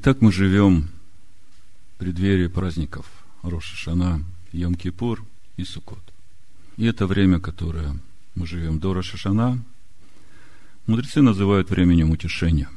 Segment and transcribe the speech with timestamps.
[0.00, 0.90] Итак, мы живем
[1.92, 3.04] в преддверии праздников
[3.42, 5.24] Роша Шана, Йом-Кипур
[5.56, 6.14] и Суккот.
[6.76, 7.98] И это время, которое
[8.36, 9.60] мы живем до Роша Шана,
[10.86, 12.68] мудрецы называют временем утешения.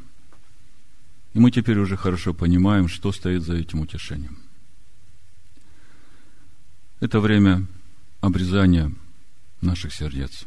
[1.35, 4.39] И мы теперь уже хорошо понимаем, что стоит за этим утешением.
[7.01, 7.67] Это время
[8.21, 8.91] обрезания
[9.61, 10.45] наших сердец.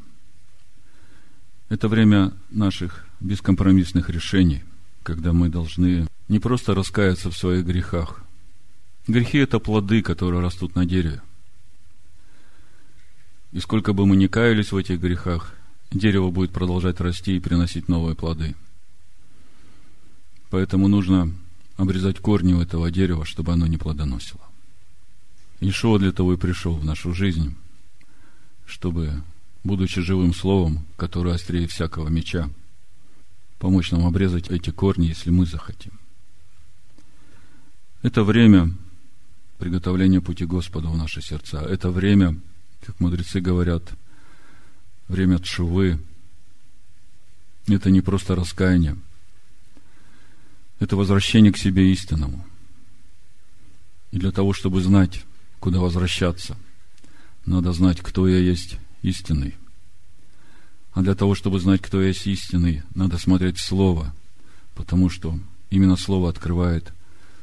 [1.68, 4.64] Это время наших бескомпромиссных решений,
[5.04, 8.24] когда мы должны не просто раскаяться в своих грехах.
[9.06, 11.20] Грехи– это плоды, которые растут на дереве.
[13.52, 15.54] И сколько бы мы ни каялись в этих грехах,
[15.92, 18.56] дерево будет продолжать расти и приносить новые плоды.
[20.50, 21.32] Поэтому нужно
[21.76, 24.40] обрезать корни у этого дерева, чтобы оно не плодоносило.
[25.60, 27.54] Ишуа для того и пришел в нашу жизнь,
[28.64, 29.22] чтобы,
[29.64, 32.48] будучи живым словом, которое острее всякого меча,
[33.64, 35.98] помочь нам обрезать эти корни, если мы захотим.
[38.02, 38.74] Это время
[39.56, 41.62] приготовления пути Господа в наши сердца.
[41.62, 42.38] Это время,
[42.84, 43.82] как мудрецы говорят,
[45.08, 45.98] время тшувы.
[47.66, 48.98] Это не просто раскаяние.
[50.78, 52.44] Это возвращение к себе истинному.
[54.10, 55.22] И для того, чтобы знать,
[55.58, 56.54] куда возвращаться,
[57.46, 59.54] надо знать, кто я есть истинный.
[60.94, 64.14] А для того, чтобы знать, кто есть истинный, надо смотреть Слово,
[64.76, 66.92] потому что именно Слово открывает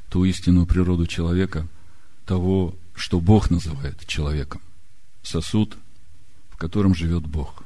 [0.09, 1.67] ту истинную природу человека,
[2.25, 4.61] того, что Бог называет человеком.
[5.22, 5.77] Сосуд,
[6.49, 7.63] в котором живет Бог.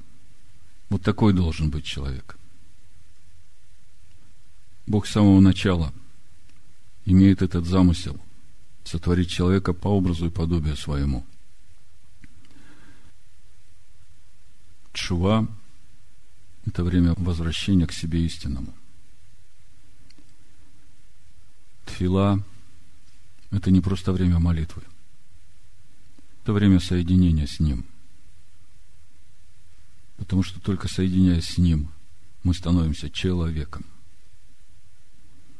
[0.89, 2.35] Вот такой должен быть человек.
[4.87, 5.93] Бог с самого начала
[7.05, 8.19] имеет этот замысел
[8.83, 11.23] сотворить человека по образу и подобию своему.
[14.91, 15.47] Чува–
[16.65, 18.73] это время возвращения к себе истинному.
[21.85, 22.43] Тфила–
[23.51, 24.83] это не просто время молитвы.
[26.43, 27.85] Это время соединения с Ним.
[30.17, 31.91] Потому что только соединяясь с Ним,
[32.43, 33.85] мы становимся человеком.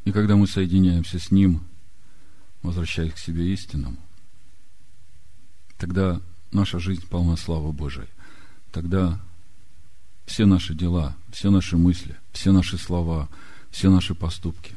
[0.06, 1.66] И когда мы соединяемся с Ним–
[2.66, 3.98] возвращаясь к себе истинному,
[5.78, 8.08] тогда наша жизнь полна славы Божией.
[8.72, 9.20] Тогда
[10.26, 13.30] все наши дела, все наши мысли, все наши слова,
[13.72, 14.76] все наши поступки,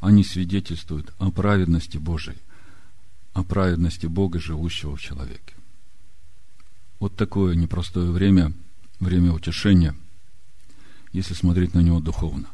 [0.00, 2.38] они свидетельствуют о праведности Божией,
[3.32, 5.54] о праведности Бога, живущего в человеке.
[7.00, 8.52] Вот такое непростое время,
[9.00, 9.94] время утешения,
[11.12, 12.48] если смотреть на него духовно.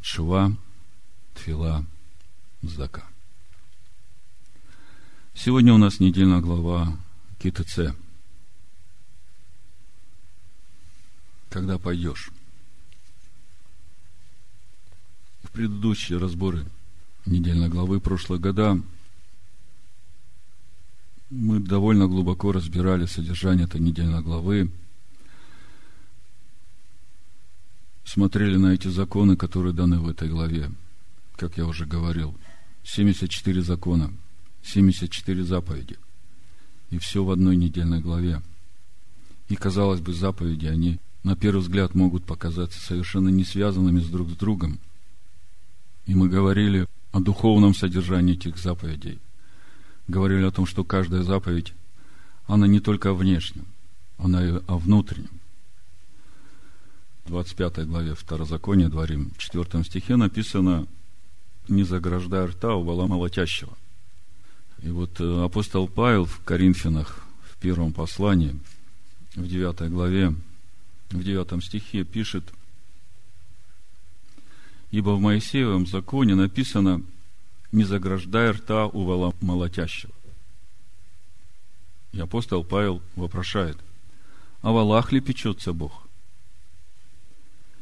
[0.00, 0.56] Шува,
[1.34, 1.84] Тфила–
[2.62, 3.04] Здака.
[5.34, 6.96] Сегодня у нас недельная глава
[7.38, 7.94] КТЦ.
[11.56, 12.30] Когда пойдешь?
[15.42, 16.66] В предыдущие разборы
[17.24, 18.78] недельной главы прошлого года
[21.30, 24.70] мы довольно глубоко разбирали содержание этой недельной главы,
[28.04, 30.70] смотрели на эти законы, которые даны в этой главе,
[31.36, 32.38] как я уже говорил–
[32.84, 34.12] 74 закона,
[34.62, 35.96] 74 заповеди.
[36.90, 38.42] И все в одной недельной главе.
[39.48, 44.30] И, казалось бы, заповеди, они на первый взгляд могут показаться совершенно не связанными с друг
[44.30, 44.78] с другом.
[46.06, 49.18] И мы говорили о духовном содержании этих заповедей.
[50.06, 51.74] Говорили о том, что каждая заповедь,
[52.46, 53.64] она не только о внешнем,
[54.18, 55.40] она и о внутреннем.
[57.24, 60.86] В 25 главе Второзакония, дворим, в 4 стихе написано,
[61.66, 63.76] не заграждай рта у вала молотящего.
[64.80, 68.56] И вот э, апостол Павел в Коринфянах, в первом послании,
[69.34, 70.32] в девятой главе,
[71.10, 72.52] в девятом стихе пишет,
[74.90, 77.02] «Ибо в Моисеевом законе написано,
[77.72, 80.12] не заграждай рта у молотящего».
[82.12, 83.78] И апостол Павел вопрошает,
[84.62, 86.06] «А валах ли печется Бог?»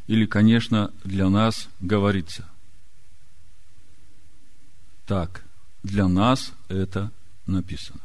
[0.06, 2.46] Или, конечно, для нас говорится,
[5.06, 5.44] так,
[5.82, 7.10] для нас это
[7.46, 8.00] написано.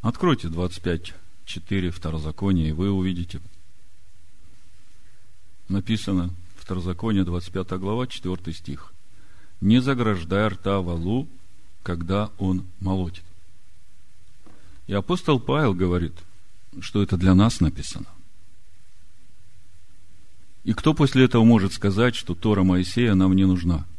[0.00, 3.40] Откройте 25.4 Второзаконие, и вы увидите.
[5.68, 8.92] Написано Второзаконие, 25 глава, 4 стих.
[9.60, 11.28] «Не заграждай рта валу,
[11.82, 13.24] когда он молотит».
[14.86, 16.14] И апостол Павел говорит,
[16.80, 18.06] что это для нас написано.
[20.64, 23.86] И кто после этого может сказать, что Тора Моисея нам не нужна–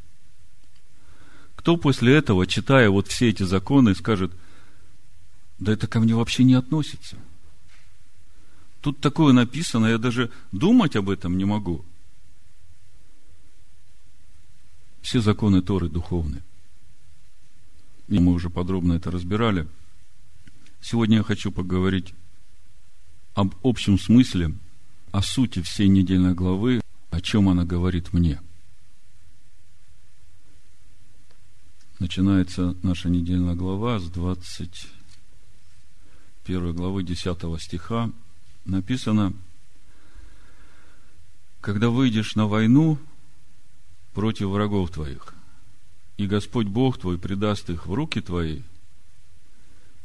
[1.68, 4.32] кто после этого, читая вот все эти законы, скажет,
[5.60, 7.18] да это ко мне вообще не относится.
[8.88, 11.84] Тут такое написано, я даже думать об этом не могу.
[15.02, 16.42] Все законы Торы духовные.
[18.08, 19.68] И мы уже подробно это разбирали.
[20.80, 22.14] Сегодня я хочу поговорить
[23.34, 24.56] об общем смысле,
[25.12, 26.80] о сути всей недельной главы,
[27.10, 28.40] о чем она говорит мне.
[32.00, 38.14] Начинается наша недельная глава с 21 главы 10 стиха.
[38.68, 39.34] Написано,
[41.60, 43.00] когда выйдешь на войну
[44.14, 45.34] против врагов твоих,
[46.18, 48.62] и Господь Бог твой предаст их в руки твои,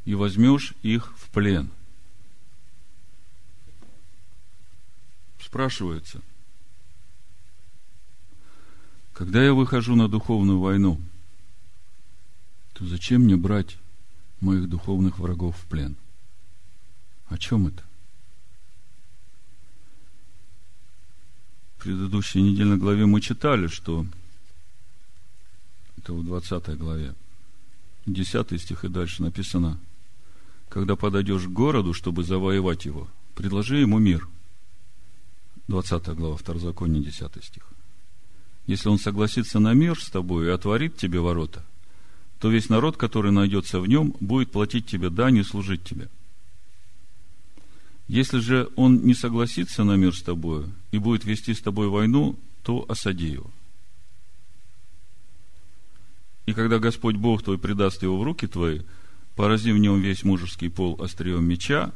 [0.06, 1.70] и возьмешь их в плен–
[5.52, 6.22] спрашивается,
[9.12, 10.98] когда я выхожу на духовную войну,
[12.72, 13.76] то зачем мне брать
[14.40, 15.94] моих духовных врагов в плен?
[17.28, 17.84] О чем это?
[21.82, 24.06] Предыдущей недельной главе мы читали, что
[25.98, 27.14] это в 20 главе,
[28.06, 29.78] 10 стих и дальше написано,
[30.68, 34.28] когда подойдешь к городу, чтобы завоевать его, предложи ему мир–
[35.68, 37.66] 20 глава Второзакония, 10 стих.
[38.66, 41.64] Если он согласится на мир с тобой и отворит тебе ворота,
[42.38, 46.08] то весь народ, который найдется в нем, будет платить тебе дань и служить тебе.
[48.08, 52.38] Если же он не согласится на мир с тобой и будет вести с тобой войну,
[52.62, 53.50] то осади его.
[56.46, 58.80] И когда Господь Бог твой предаст его в руки твои,
[59.36, 61.92] порази в нем весь мужеский пол острием меча,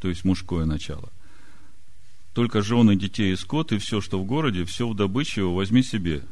[0.00, 1.10] то есть мужское начало,
[2.34, 5.82] только жены, детей и скот, и все, что в городе, все в добычу его возьми
[5.82, 6.24] себе,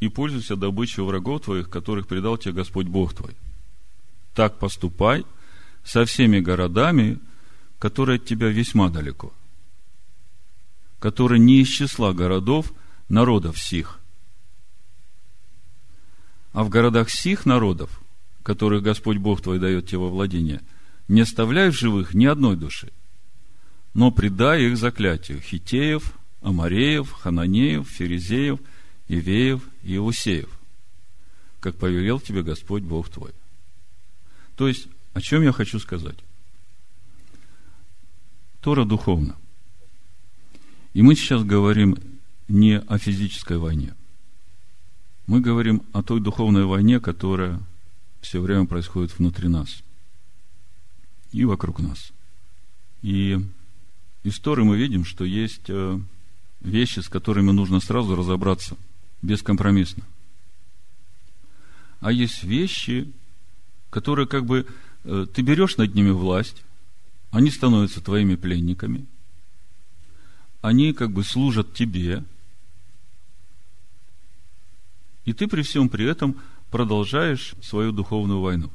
[0.00, 3.34] и пользуйся добычей врагов твоих, которых предал тебе Господь Бог твой.
[4.34, 5.24] Так поступай
[5.88, 7.18] со всеми городами,
[7.78, 9.32] которые от тебя весьма далеко,
[10.98, 12.72] которые не из числа городов
[13.08, 13.98] народов сих.
[16.52, 18.00] А в городах сих народов,
[18.42, 20.60] которых Господь Бог твой дает тебе во владение,
[21.08, 22.92] не оставляй в живых ни одной души
[23.94, 28.60] но предай их заклятию хитеев, амареев, хананеев, ферезеев,
[29.08, 30.50] ивеев и иусеев,
[31.58, 33.32] как повелел тебе Господь Бог твой.
[34.54, 34.86] То есть,
[35.18, 36.16] о чем я хочу сказать?
[38.60, 39.34] Тора духовна.
[40.92, 41.96] И мы сейчас говорим
[42.46, 43.94] не о физической войне.
[45.26, 47.60] Мы говорим о той духовной войне, которая
[48.20, 49.82] все время происходит внутри нас
[51.32, 52.12] и вокруг нас.
[53.02, 53.38] И
[54.22, 56.00] из Торы мы видим, что есть э,
[56.60, 58.76] вещи, с которыми нужно сразу разобраться,
[59.22, 60.04] бескомпромиссно.
[61.98, 63.12] А есть вещи,
[63.90, 64.64] которые как бы
[65.08, 66.62] ты берешь над ними власть,
[67.30, 69.06] они становятся твоими пленниками,
[70.60, 72.24] они как бы служат тебе,
[75.24, 76.36] и ты при всем при этом
[76.70, 78.70] продолжаешь свою духовную войну.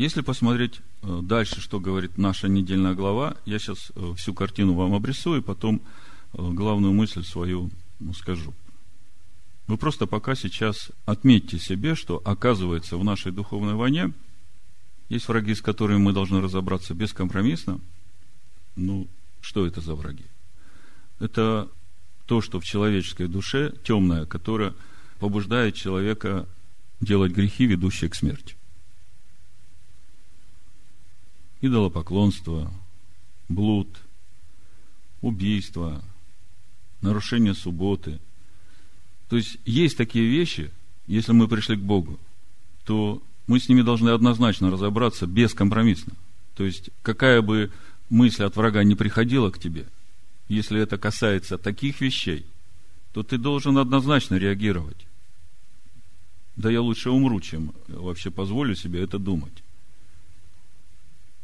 [0.00, 4.94] Если посмотреть э, дальше, что говорит наша недельная глава, я сейчас э, всю картину вам
[4.94, 5.82] обрисую, потом
[6.32, 8.54] э, главную мысль свою ну, скажу.
[9.70, 14.12] Вы просто пока сейчас отметьте себе, что оказывается в нашей духовной войне
[15.08, 17.80] есть враги, с которыми мы должны разобраться бескомпромиссно.
[18.74, 19.06] Ну,
[19.40, 20.24] что это за враги?
[21.20, 21.68] Это
[22.26, 24.74] то, что в человеческой душе темное, которое
[25.20, 26.48] побуждает человека
[27.00, 28.56] делать грехи, ведущие к смерти
[31.60, 32.72] идолопоклонство,
[33.48, 33.86] блуд,
[35.20, 36.02] убийство,
[37.02, 38.18] нарушение субботы.
[39.30, 40.70] То есть есть такие вещи,
[41.06, 42.18] если мы пришли к Богу,
[42.84, 46.12] то мы с ними должны однозначно разобраться бескомпромиссно.
[46.56, 47.70] То есть какая бы
[48.10, 49.86] мысль от врага не приходила к тебе,
[50.48, 52.44] если это касается таких вещей,
[53.14, 55.06] то ты должен однозначно реагировать.
[56.56, 59.62] Да я лучше умру, чем вообще позволю себе это думать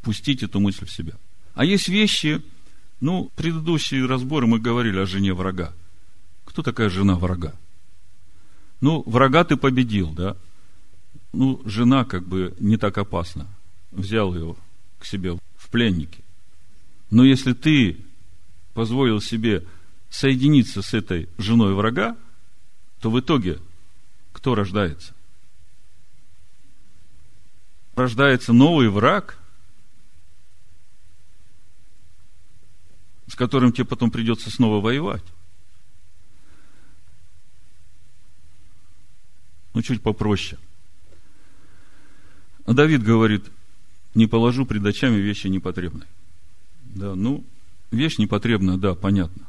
[0.06, 1.14] пустить эту мысль в себя.
[1.54, 2.40] А есть вещи,
[3.00, 5.72] ну, предыдущие разборы мы говорили о жене врага.
[6.44, 7.54] Кто такая жена врага?
[8.80, 10.37] Ну, врага ты победил, да?
[11.33, 13.47] Ну, жена как бы не так опасна.
[13.90, 14.56] Взял ее
[14.99, 16.23] к себе в пленники.
[17.11, 17.99] Но если ты
[18.75, 19.64] позволил себе
[20.11, 22.16] соединиться с этой женой врага,
[23.00, 23.59] то в итоге
[24.33, 25.14] кто рождается?
[27.95, 29.38] Рождается новый враг–
[33.26, 35.25] с которым тебе потом придется снова воевать.
[39.76, 40.59] Ну, чуть попроще.
[42.64, 43.45] А Давид говорит,
[44.14, 46.09] не положу пред очами вещи непотребные.
[46.95, 47.45] Да, ну,
[47.90, 49.47] вещь непотребная, да, понятно.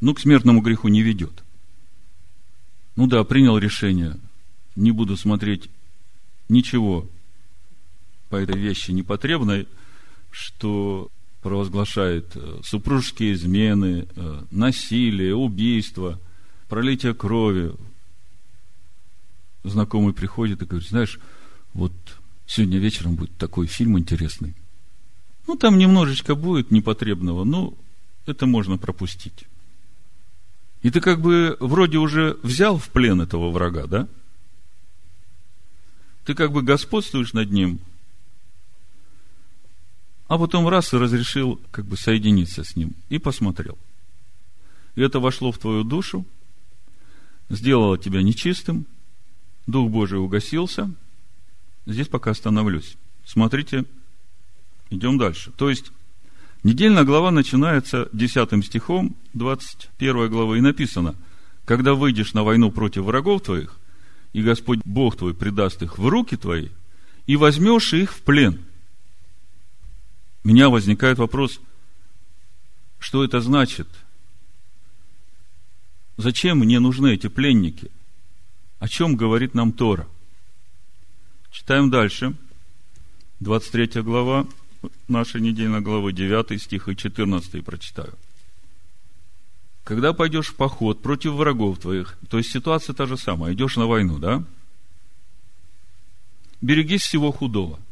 [0.00, 1.44] Но к смертному греху не ведет.
[2.96, 4.18] Ну да, принял решение,
[4.74, 5.68] не буду смотреть
[6.48, 7.06] ничего
[8.30, 9.68] по этой вещи непотребной,
[10.30, 11.10] что
[11.42, 16.18] провозглашает э, супружеские измены, э, насилие, убийство,
[16.70, 17.72] пролитие крови.
[19.64, 21.20] Знакомый приходит и говорит, знаешь,
[21.72, 21.92] вот
[22.46, 24.54] сегодня вечером будет такой фильм интересный.
[25.46, 27.74] Ну, там немножечко будет непотребного, но
[28.26, 29.44] это можно пропустить.
[30.82, 34.08] И ты как бы вроде уже взял в плен этого врага, да?
[36.24, 37.80] Ты как бы господствуешь над ним,
[40.28, 43.76] а потом раз и разрешил как бы соединиться с ним и посмотрел.
[44.94, 46.24] И это вошло в твою душу,
[47.48, 48.86] сделало тебя нечистым,
[49.66, 50.90] Дух Божий угасился.
[51.86, 52.96] Здесь пока остановлюсь.
[53.24, 53.84] Смотрите,
[54.90, 55.52] идем дальше.
[55.56, 55.92] То есть,
[56.62, 61.14] недельная глава начинается 10 стихом 21 главы, и написано,
[61.64, 63.76] когда выйдешь на войну против врагов твоих,
[64.32, 66.68] и Господь Бог твой предаст их в руки твои,
[67.26, 68.60] и возьмешь их в плен–
[70.44, 71.60] у меня возникает вопрос,
[72.98, 73.88] что это значит?
[76.16, 77.90] Зачем мне нужны эти пленники?
[78.82, 80.08] О чем говорит нам Тора?
[81.52, 82.34] Читаем дальше.
[83.38, 84.44] 23 глава
[85.06, 88.18] нашей недельной главы, 9 стих и 14 прочитаю.
[89.84, 93.86] Когда пойдешь в поход против врагов твоих, то есть ситуация та же самая, идешь на
[93.86, 94.42] войну, да?
[96.60, 97.78] Берегись всего худого–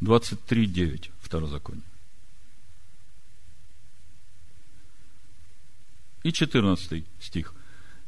[0.00, 1.84] 23.9, второзаконие.
[6.22, 7.52] И 14 стих.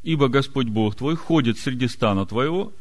[0.03, 2.73] «Ибо Господь Бог твой ходит среди стана твоего,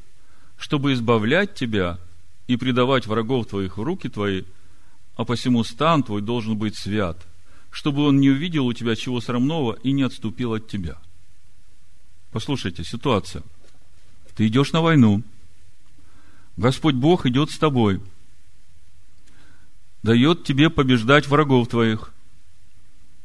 [0.57, 1.99] чтобы избавлять тебя
[2.47, 4.43] и предавать врагов твоих в руки твои,
[5.15, 7.25] а посему стан твой должен быть свят,
[7.71, 10.97] чтобы он не увидел у тебя чего срамного и не отступил от тебя».
[12.31, 13.43] Послушайте, ситуация.
[14.35, 15.23] Ты идешь на войну.
[16.55, 18.01] Господь Бог идет с тобой–
[20.07, 22.13] дает тебе побеждать врагов твоих.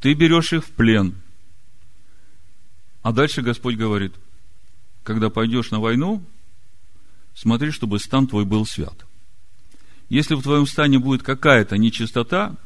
[0.00, 1.14] Ты берешь их в плен.
[3.02, 4.14] А дальше Господь говорит,
[5.02, 6.24] когда пойдешь на войну,
[7.34, 9.04] смотри, чтобы стан твой был свят.
[10.08, 12.56] Если в твоем стане будет какая-то нечистота,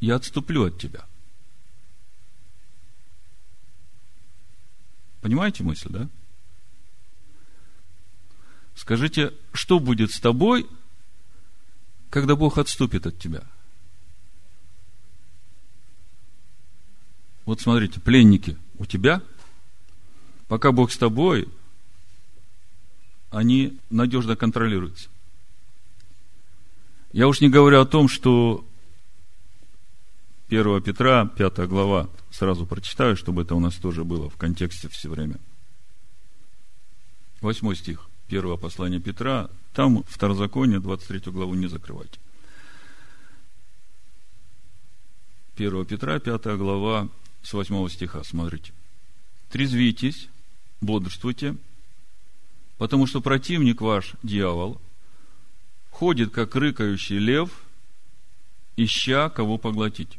[0.00, 1.04] я отступлю от тебя.
[5.20, 6.08] Понимаете мысль, да?
[8.74, 10.66] Скажите, что будет с тобой,
[12.10, 13.42] когда Бог отступит от тебя.
[17.44, 19.22] Вот смотрите, пленники у тебя,
[20.52, 21.48] пока Бог с тобой,
[23.30, 25.08] они надежно контролируются.
[27.12, 28.62] Я уж не говорю о том, что
[30.48, 35.08] 1 Петра, 5 глава, сразу прочитаю, чтобы это у нас тоже было в контексте все
[35.08, 35.38] время.
[37.40, 42.18] Восьмой стих первого послания Петра, там Второзаконие, 23 главу не закрывайте.
[45.56, 47.08] 1 Петра, 5 глава,
[47.42, 48.74] с 8 стиха, смотрите.
[49.48, 50.28] «Трезвитесь,
[50.82, 51.56] бодрствуйте,
[52.76, 54.80] потому что противник ваш, дьявол,
[55.90, 57.50] ходит, как рыкающий лев,
[58.76, 60.18] ища кого поглотить».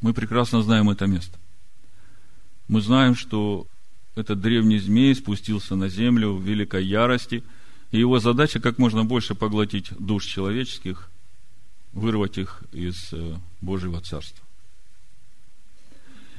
[0.00, 1.38] Мы прекрасно знаем это место.
[2.66, 3.66] Мы знаем, что
[4.16, 7.44] этот древний змей спустился на землю в великой ярости–
[7.94, 11.10] и его задача как можно больше поглотить душ человеческих,
[11.92, 14.43] вырвать их из э, Божьего Царства.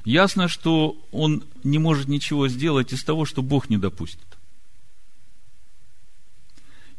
[0.05, 4.37] Ясно, что он не может ничего сделать из того, что Бог не допустит.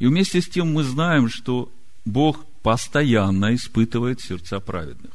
[0.00, 1.72] И вместе с тем мы знаем, что
[2.04, 5.12] Бог постоянно испытывает сердца праведных.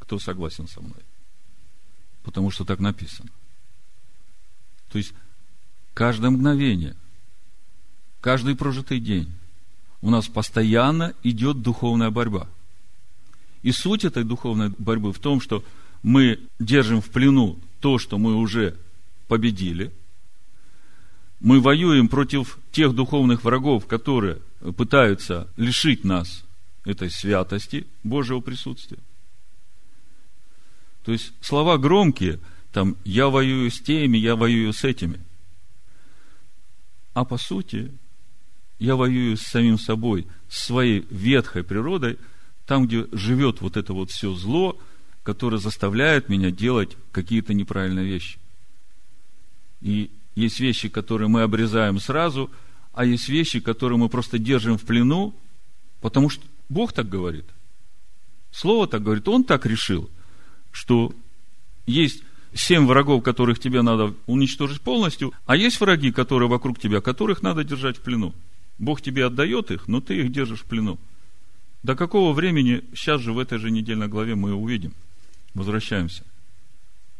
[0.00, 1.00] Кто согласен со мной?
[2.24, 3.30] Потому что так написано.
[4.90, 5.14] То есть,
[5.94, 6.96] каждое мгновение
[8.20, 9.32] каждый прожитый день
[10.00, 12.48] у нас постоянно идет духовная борьба.
[13.62, 15.64] И суть этой духовной борьбы в том, что
[16.02, 18.76] мы держим в плену то, что мы уже
[19.28, 19.92] победили.
[21.40, 24.38] Мы воюем против тех духовных врагов, которые
[24.76, 26.44] пытаются лишить нас
[26.84, 28.98] этой святости Божьего присутствия.
[31.04, 32.38] То есть слова громкие,
[32.72, 35.20] там я воюю с теми, я воюю с этими.
[37.12, 37.90] А по сути,
[38.78, 42.18] я воюю с самим собой, с своей ветхой природой,
[42.66, 44.78] там, где живет вот это вот все зло,
[45.22, 48.38] которое заставляет меня делать какие-то неправильные вещи.
[49.80, 52.50] И есть вещи, которые мы обрезаем сразу,
[52.92, 55.34] а есть вещи, которые мы просто держим в плену,
[56.00, 57.44] потому что Бог так говорит.
[58.50, 60.10] Слово так говорит, он так решил,
[60.70, 61.14] что
[61.86, 62.22] есть
[62.54, 67.64] семь врагов, которых тебе надо уничтожить полностью, а есть враги, которые вокруг тебя, которых надо
[67.64, 68.34] держать в плену.
[68.78, 70.98] Бог тебе отдает их, но ты их держишь в плену.
[71.82, 74.92] До какого времени, сейчас же в этой же недельной главе мы увидим.
[75.54, 76.24] Возвращаемся.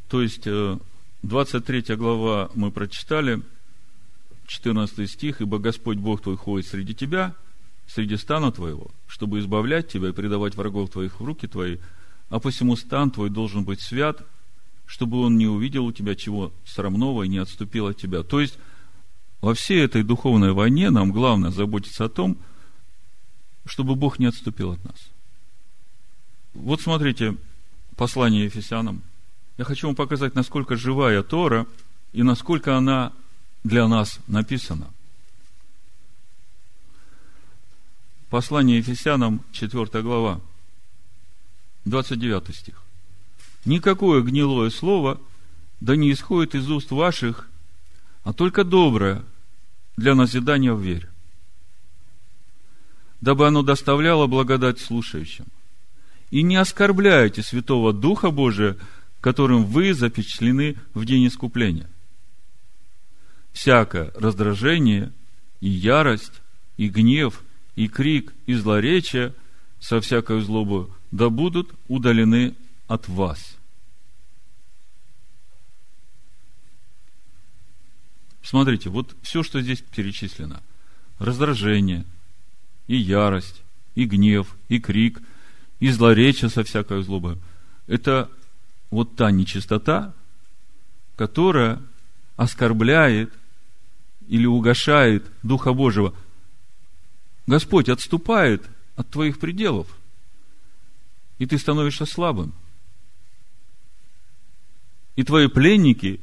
[0.08, 0.46] То есть,
[1.22, 3.42] 23 э, глава мы прочитали,
[4.46, 7.34] 14 стих, «Ибо Господь Бог твой ходит среди тебя,
[7.86, 11.78] среди стана твоего, чтобы избавлять тебя и предавать врагов твоих в руки твои,
[12.28, 14.26] а посему стан твой должен быть свят,
[14.86, 18.22] чтобы он не увидел у тебя чего срамного и не отступил от тебя».
[18.22, 18.58] То есть,
[19.40, 22.38] во всей этой духовной войне нам главное заботиться о том,
[23.64, 25.10] чтобы Бог не отступил от нас.
[26.54, 27.36] Вот смотрите,
[28.02, 29.00] послание Ефесянам.
[29.58, 31.68] Я хочу вам показать, насколько живая Тора
[32.12, 33.12] и насколько она
[33.62, 34.90] для нас написана.
[38.28, 40.40] Послание Ефесянам, 4 глава,
[41.84, 42.82] 29 стих.
[43.64, 45.20] «Никакое гнилое слово
[45.78, 47.48] да не исходит из уст ваших,
[48.24, 49.22] а только доброе
[49.96, 51.08] для назидания в вере,
[53.20, 55.46] дабы оно доставляло благодать слушающим.
[56.32, 58.78] И не оскорбляйте Святого Духа Божия,
[59.20, 61.90] которым вы запечатлены в день искупления.
[63.52, 65.12] Всякое раздражение
[65.60, 66.40] и ярость,
[66.78, 67.42] и гнев,
[67.76, 69.34] и крик, и злоречие
[69.78, 72.54] со всякой злобой да будут удалены
[72.88, 73.58] от вас.
[78.42, 80.62] Смотрите, вот все, что здесь перечислено.
[81.18, 82.06] Раздражение,
[82.86, 83.60] и ярость,
[83.94, 85.20] и гнев, и крик,
[85.82, 87.38] и злоречие со всякой злобой.
[87.88, 88.30] Это
[88.92, 90.14] вот та нечистота,
[91.16, 91.82] которая
[92.36, 93.32] оскорбляет
[94.28, 96.14] или угошает Духа Божьего.
[97.48, 99.88] Господь отступает от твоих пределов,
[101.40, 102.54] и ты становишься слабым.
[105.16, 106.20] И твои пленники,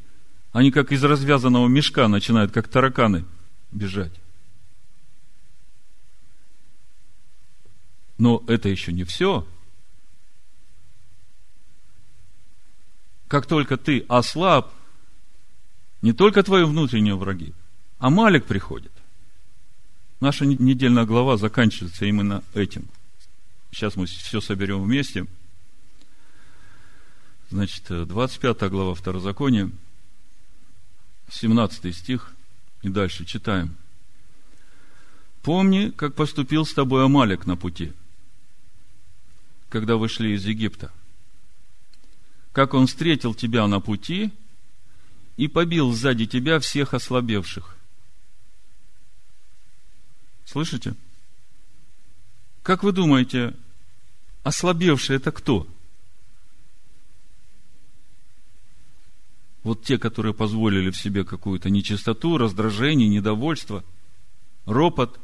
[0.53, 3.25] они как из развязанного мешка начинают, как тараканы,
[3.73, 4.13] бежать.
[8.19, 9.47] Но это еще не все.
[13.29, 14.73] Как только ты ослаб,
[16.01, 17.53] не только твои внутренние враги,
[17.97, 18.91] а Малик приходит.
[20.19, 22.89] Наша недельная глава заканчивается именно этим.
[23.71, 25.25] Сейчас мы все соберем вместе.
[27.51, 29.71] Значит, 25 глава Второзакония,
[31.29, 32.33] 17 стих,
[32.81, 33.77] и дальше читаем.
[35.41, 37.93] «Помни, как поступил с тобой Амалик на пути,
[39.69, 40.91] когда вышли из Египта.
[42.51, 44.31] Как он встретил тебя на пути
[45.37, 47.77] и побил сзади тебя всех ослабевших.
[50.45, 50.95] Слышите?
[52.63, 53.55] Как вы думаете,
[54.43, 55.67] ослабевшие это кто?
[59.61, 63.83] Вот те, которые позволили в себе какую-то нечистоту, раздражение, недовольство,
[64.65, 65.19] ропот.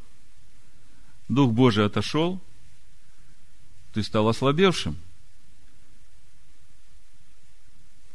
[1.28, 2.40] Дух Божий отошел–
[3.96, 4.98] ты стал ослабевшим.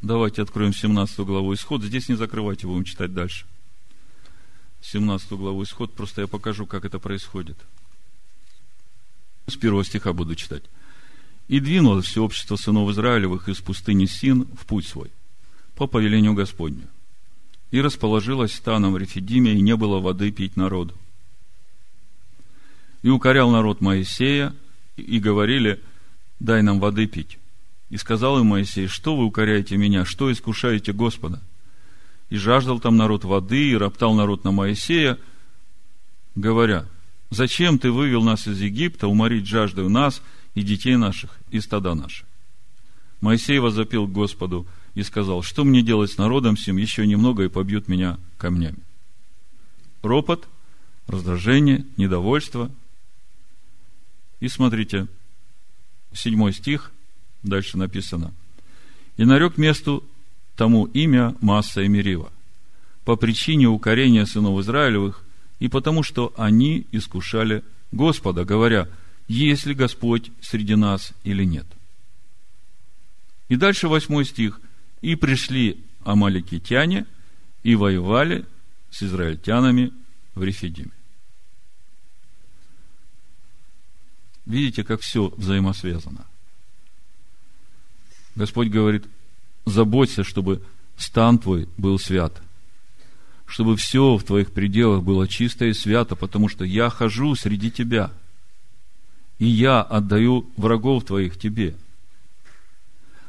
[0.03, 1.83] Давайте откроем 17 главу Исход.
[1.83, 3.47] Здесь не закрывайте, будем читать дальше.
[4.83, 7.57] 17 главу Исход, просто я покажу, как это происходит.
[9.47, 10.65] С первого стиха буду читать.
[11.49, 15.11] «И двинулось все общество сынов Израилевых из пустыни Син в путь свой,
[15.77, 16.89] по повелению Господню.
[17.71, 20.95] И расположилось станом Рефидиме, и не было воды пить народу.
[23.01, 24.55] И укорял народ Моисея,
[25.01, 25.81] и говорили,
[26.39, 27.39] дай нам воды пить.
[27.91, 31.43] И сказал им Моисей, что вы укоряете меня, что искушаете Господа?
[32.29, 35.19] И жаждал там народ воды, и роптал народ на Моисея,
[36.37, 36.87] говоря,
[37.31, 40.23] зачем ты вывел нас из Египта, уморить жаждою нас
[40.55, 42.27] и детей наших, и стада наших?
[43.21, 47.49] Моисей возопил к Господу и сказал, что мне делать с народом сим, еще немного и
[47.49, 48.79] побьют меня камнями.
[50.03, 50.49] Ропот,
[51.07, 52.71] раздражение, недовольство,
[54.41, 55.07] и смотрите,
[56.13, 56.91] седьмой стих,
[57.43, 58.33] дальше написано.
[59.17, 60.05] «И нарек месту
[60.57, 62.33] тому имя Масса и Мерива,
[63.05, 65.25] по причине укорения сынов Израилевых,
[65.59, 68.89] и потому что они искушали Господа, говоря,
[69.29, 71.67] есть ли Господь среди нас или нет.
[73.49, 74.61] И дальше восьмой стих.
[75.03, 77.07] И пришли амаликитяне
[77.63, 78.45] и воевали
[78.91, 79.93] с израильтянами
[80.35, 80.91] в Рефидиме.
[84.47, 86.27] Видите, как все взаимосвязано.
[88.35, 89.05] Господь говорит,
[89.67, 90.63] заботься, чтобы
[90.97, 92.41] стан твой был свят,
[93.47, 98.13] чтобы все в твоих пределах было чисто и свято, потому что я хожу среди тебя.
[99.41, 101.75] и я отдаю врагов твоих тебе.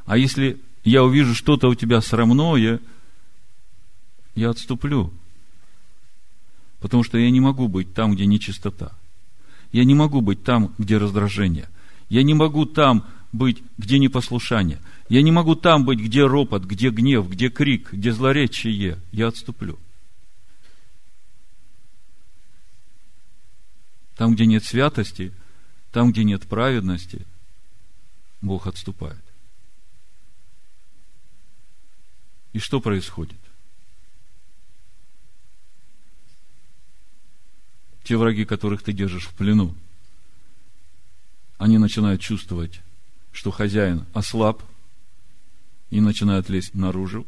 [0.05, 2.81] А если я увижу что-то у тебя срамное,
[4.35, 5.13] я отступлю.
[6.81, 8.91] Потому что я не могу быть там, где нечистота.
[9.71, 11.69] Я не могу быть там, где раздражение.
[12.09, 14.81] Я не могу там быть, где непослушание.
[15.07, 18.99] Я не могу там быть, где ропот, где гнев, где крик, где злоречие.
[19.11, 19.79] Я отступлю.
[24.17, 25.33] Там, где нет святости,
[25.91, 27.25] там, где нет праведности,
[28.41, 29.23] Бог отступает.
[32.53, 33.39] И что происходит?
[38.03, 39.75] Те враги, которых ты держишь в плену,
[41.57, 42.81] они начинают чувствовать,
[43.31, 44.63] что хозяин ослаб,
[45.91, 47.27] и начинают лезть наружу.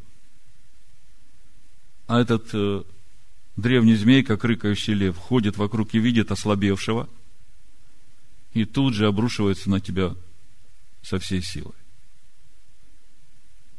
[2.07, 2.83] А этот э,
[3.57, 7.09] древний змей, как рыкающий лев, ходит вокруг и видит ослабевшего,
[8.53, 10.15] и тут же обрушивается на тебя
[11.01, 11.73] со всей силой.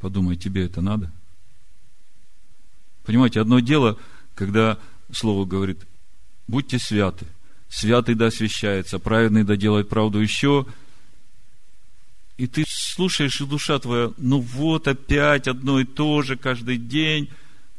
[0.01, 1.11] Подумай, тебе это надо?
[3.05, 3.99] Понимаете, одно дело,
[4.35, 4.79] когда
[5.13, 5.87] Слово говорит,
[6.47, 7.27] будьте святы,
[7.69, 10.67] святый да освящается, праведный да делает правду еще–
[12.37, 17.31] и ты слушаешь, и душа твоя, ну вот опять одно и то же каждый день,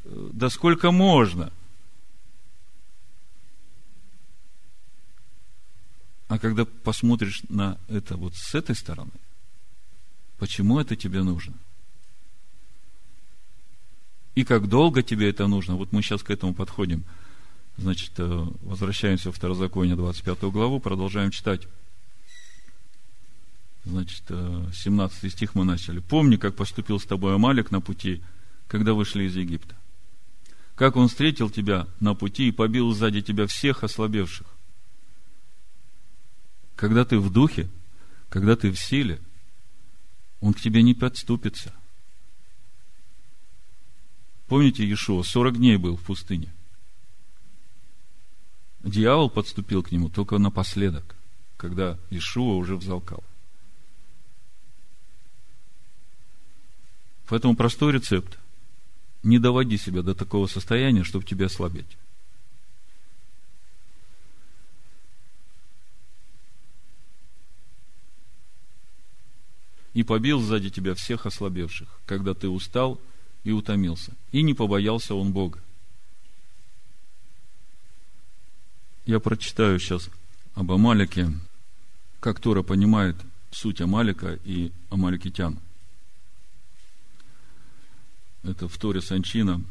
[0.06, 1.52] да сколько можно?
[6.28, 9.12] А когда посмотришь на это вот с этой стороны,
[10.38, 11.54] почему это тебе нужно?
[14.36, 15.76] И как долго тебе это нужно?
[15.76, 17.04] Вот мы сейчас к этому подходим.
[17.78, 21.68] Значит, э, возвращаемся в Второзаконие, 25 главу, продолжаем читать.
[23.84, 26.00] Значит, 17 э, стих мы начали.
[26.00, 28.22] «Помни, как поступил с тобой Амалик на пути,
[28.68, 29.76] когда вышли из Египта.
[30.76, 34.48] Как он встретил тебя на пути и побил сзади тебя всех ослабевших.
[36.76, 37.70] Когда ты в духе,
[38.30, 39.22] когда ты в силе,
[40.42, 41.74] он к тебе не подступится.
[44.48, 46.54] Помните Иешуа, 40 дней был в пустыне.
[48.86, 51.16] Дьявол подступил к нему только напоследок,
[51.58, 53.24] когда Иешуа уже взалкал.
[57.28, 58.38] Поэтому простой рецепт.
[59.24, 61.98] Не доводи себя до такого состояния, чтобы тебя ослабить.
[69.96, 73.02] И побил сзади тебя всех ослабевших, когда ты устал
[73.44, 74.14] и утомился.
[74.32, 75.65] И не побоялся он Бога.
[79.06, 80.10] Я прочитаю сейчас
[80.56, 81.32] об Амалике,
[82.20, 83.16] как Тора понимает
[83.52, 85.60] суть Амалика и амаликитян.
[88.42, 89.62] Это в Торе Санчина,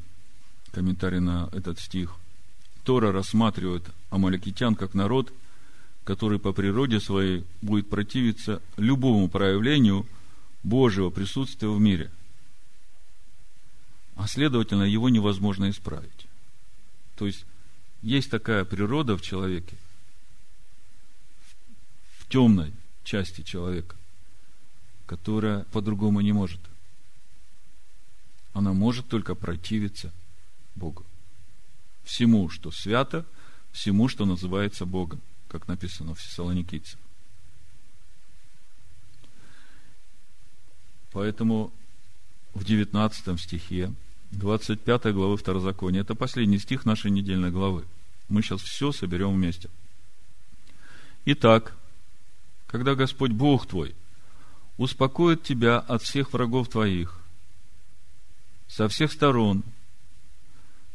[0.71, 2.15] комментарий на этот стих.
[2.85, 5.33] Тора рассматривает амаликитян как народ,
[6.05, 10.07] который по природе своей будет противиться любому проявлению
[10.63, 12.11] Божьего присутствия в мире.
[14.15, 16.27] А следовательно, его невозможно исправить.
[17.17, 17.45] То есть,
[18.05, 19.77] есть такая природа в человеке,
[22.19, 23.97] в темной части человека,
[25.07, 26.61] которая по-другому не может–
[28.55, 30.13] она может только противиться
[30.77, 31.05] Богу.
[32.05, 33.27] Всему, что свято,
[33.73, 36.99] всему, что называется Богом, как написано в Фессалоникийцах.
[41.11, 41.73] Поэтому
[42.55, 43.93] в 19 стихе
[44.35, 47.85] 25 главы Второзакония, это последний стих нашей недельной главы.
[48.29, 49.69] Мы сейчас все соберем вместе.
[51.25, 51.77] Итак,
[52.67, 53.95] когда Господь Бог твой
[54.77, 57.21] успокоит тебя от всех врагов твоих,
[58.69, 59.63] со всех сторон,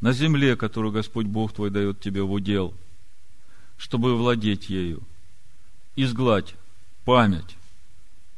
[0.02, 2.74] на земле, которую Господь Бог твой дает тебе в удел,
[3.78, 5.02] чтобы владеть ею,
[5.96, 6.56] изгладь
[7.06, 7.58] память,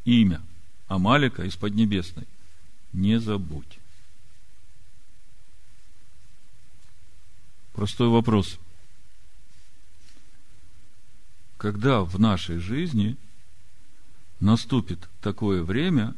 [0.06, 0.42] имя
[0.88, 2.26] Амалика из Поднебесной.
[2.94, 3.81] Не забудь.
[7.74, 8.60] Простой вопрос.
[11.58, 13.18] Когда в нашей жизни
[14.40, 16.16] наступит такое время,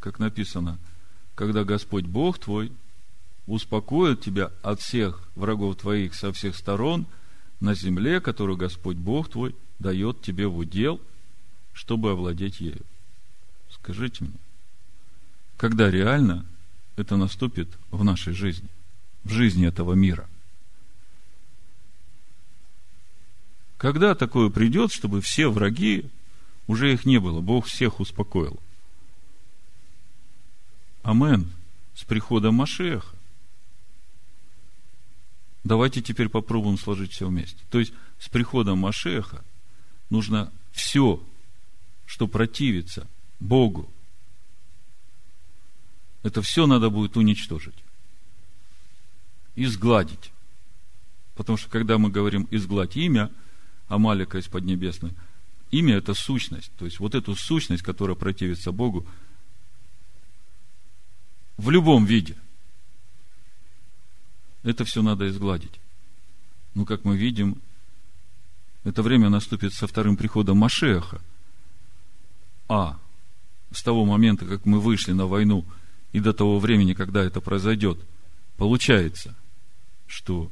[0.00, 0.78] как написано–
[1.34, 2.72] когда Господь Бог твой
[3.46, 7.06] успокоит тебя от всех врагов твоих со всех сторон
[7.60, 11.00] на земле, которую Господь Бог твой дает тебе в удел,
[11.72, 12.80] чтобы овладеть ею.
[13.70, 14.34] Скажите мне,
[15.56, 16.46] когда реально
[16.96, 18.68] это наступит в нашей жизни,
[19.24, 20.28] в жизни этого мира?
[23.84, 26.08] Когда такое придет, чтобы все враги,
[26.66, 28.58] уже их не было, Бог всех успокоил–
[31.02, 31.52] Амен.
[31.94, 33.14] С приходом Машеха.
[35.64, 37.58] Давайте теперь попробуем сложить все вместе.
[37.70, 39.44] То есть, с приходом Машеха
[40.08, 41.22] нужно все
[42.06, 43.06] что противится
[43.38, 43.90] Богу,
[46.22, 47.76] это все надо будет уничтожить.
[49.56, 50.32] Изгладить.
[51.34, 53.30] Потому что когда мы говорим изгладь имя
[53.88, 55.12] Амалика из Поднебесной,
[55.70, 56.72] имя это сущность.
[56.78, 59.06] То есть вот эту сущность, которая противится Богу,
[61.56, 62.36] в любом виде.
[64.62, 65.78] Это все надо изгладить.
[66.74, 67.60] Ну, как мы видим,
[68.82, 71.20] это время наступит со вторым приходом Машеха.
[72.68, 72.98] А
[73.70, 75.64] с того момента, как мы вышли на войну,
[76.12, 77.98] и до того времени, когда это произойдет,
[78.56, 79.34] получается,
[80.06, 80.50] что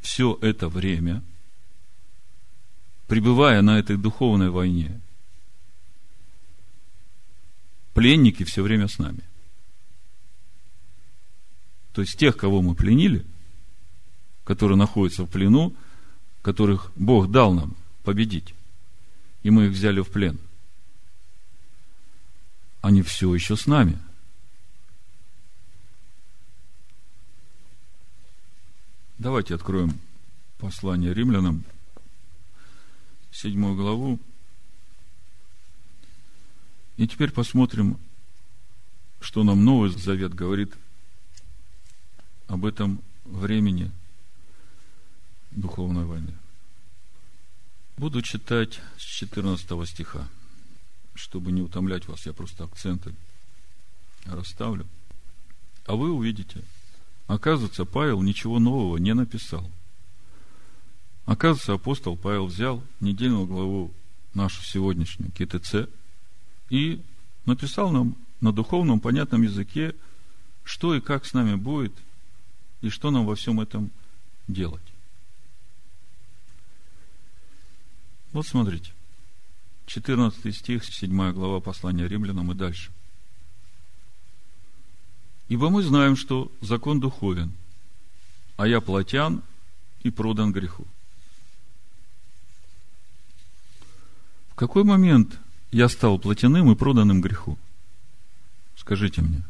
[0.00, 1.22] все это время,
[3.08, 5.00] пребывая на этой духовной войне,
[7.94, 9.22] пленники все время с нами.
[11.92, 13.24] То есть тех, кого мы пленили,
[14.44, 15.74] которые находятся в плену,
[16.42, 18.54] которых Бог дал нам победить,
[19.42, 20.38] и мы их взяли в плен,
[22.82, 23.98] они все еще с нами.
[29.18, 29.98] Давайте откроем
[30.58, 31.64] послание римлянам,
[33.30, 34.18] седьмую главу.
[36.96, 37.98] И теперь посмотрим,
[39.20, 40.72] что нам Новый Завет говорит
[42.46, 43.90] об этом времени
[45.50, 46.34] духовной войны.
[47.96, 50.28] Буду читать с 14 стиха.
[51.14, 53.12] Чтобы не утомлять вас, я просто акценты
[54.24, 54.86] расставлю.
[55.84, 56.62] А вы увидите,
[57.26, 59.68] оказывается, Павел ничего нового не написал.
[61.28, 63.92] Оказывается, апостол Павел взял недельную главу
[64.32, 65.86] нашу сегодняшнюю, КТЦ,
[66.70, 67.02] и
[67.44, 69.94] написал нам на духовном понятном языке,
[70.64, 71.92] что и как с нами будет,
[72.80, 73.90] и что нам во всем этом
[74.46, 74.80] делать.
[78.32, 78.94] Вот смотрите.
[79.84, 82.90] 14 стих, 7 глава послания римлянам и дальше.
[85.48, 87.52] Ибо мы знаем, что закон духовен,
[88.56, 89.42] а я плотян
[90.02, 90.86] и продан греху.
[94.58, 95.38] Какой момент
[95.70, 97.56] я стал плотяным и проданным греху?
[98.76, 99.42] Скажите мне.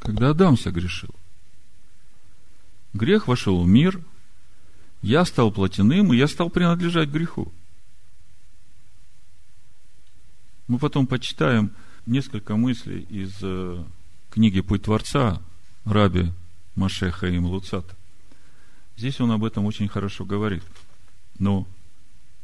[0.00, 1.14] Когда Адам согрешил.
[2.92, 4.00] Грех вошел в мир,
[5.00, 7.52] я стал плотяным, и я стал принадлежать греху.
[10.66, 11.70] Мы потом почитаем
[12.04, 13.84] несколько мыслей из э,
[14.30, 15.40] книги «Путь Творца»
[15.84, 16.32] Раби
[16.74, 17.94] Машеха и Луцата.
[18.96, 20.62] Здесь он об этом очень хорошо говорит.
[21.38, 21.66] Но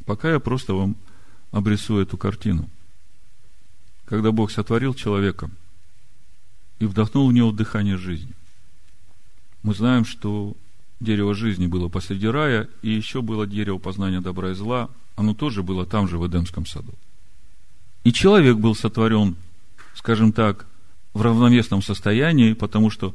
[0.04, 0.96] пока я просто вам
[1.50, 2.68] обрисую эту картину.
[4.04, 5.50] Когда Бог сотворил человека
[6.78, 8.32] и вдохнул в него дыхание жизни,
[9.62, 10.56] мы знаем, что
[11.00, 14.88] дерево жизни было посреди рая, и еще было дерево познания добра и зла.
[15.16, 16.94] Оно тоже было там же, в Эдемском саду.
[18.04, 19.37] И человек был сотворен,
[19.94, 20.66] скажем так,
[21.12, 23.14] в равновесном состоянии, потому что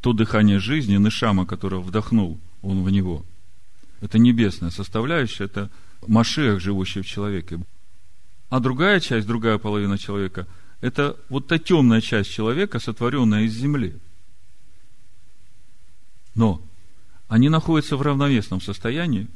[0.00, 3.24] то дыхание жизни, Нышама, которое вдохнул он в него,
[4.00, 5.70] это небесная составляющая, это
[6.06, 7.60] Машех, живущий в человеке.
[8.50, 10.46] А другая часть, другая половина человека,
[10.80, 13.96] это вот та темная часть человека, сотворенная из земли–
[16.38, 16.62] но
[17.26, 19.26] они находятся в равновесном состоянии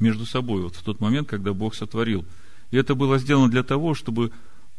[0.00, 2.26] между собой вот в тот момент, когда Бог сотворил.
[2.72, 4.30] И это было сделано для того, чтобы э,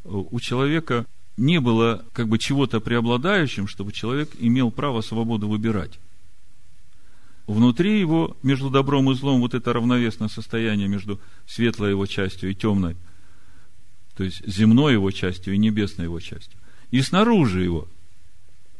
[0.04, 1.06] у человека
[1.38, 6.00] не было как бы чего-то преобладающим, чтобы человек имел право свободу выбирать.
[7.48, 12.56] Внутри его, между добром и злом, вот это равновесное состояние между светлой его частью и
[12.56, 12.96] темной,
[14.16, 16.58] то есть земной его частью и небесной его частью.
[16.92, 17.88] И снаружи его,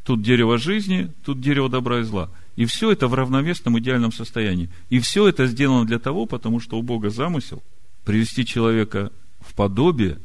[0.04, 4.70] тут дерево жизни, тут дерево добра и зла– и все это в равновесном идеальном состоянии.
[4.90, 7.64] И все это сделано для того, потому что у Бога замысел
[8.06, 10.20] привести человека в подобие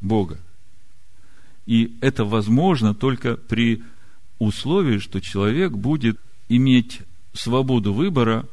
[0.00, 0.38] Бога.
[1.66, 3.82] И это возможно только при
[4.38, 7.00] условии, что человек будет иметь
[7.32, 8.46] свободу выбора,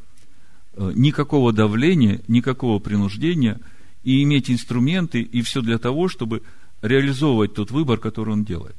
[0.73, 3.59] э, никакого давления, никакого принуждения,
[4.03, 6.41] и иметь инструменты, и все для того, чтобы
[6.81, 8.75] реализовывать тот выбор, который он делает.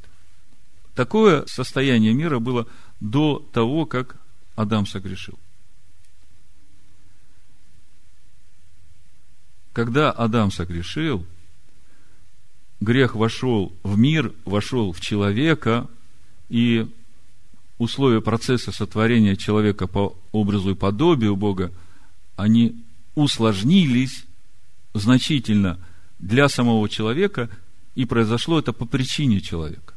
[0.95, 2.67] Такое состояние мира было
[3.01, 4.17] до того, как
[4.55, 5.39] Адам согрешил.
[9.73, 11.27] Когда Адам согрешил,
[12.81, 15.89] грех вошел в мир, вошел в человека,
[16.49, 16.87] и
[17.79, 21.73] условия процесса сотворения человека по образу и подобию Бога,
[22.37, 22.83] они
[23.15, 24.25] усложнились
[24.93, 25.79] значительно
[26.19, 27.51] для самого человека,
[27.95, 29.95] и произошло это по причине человека.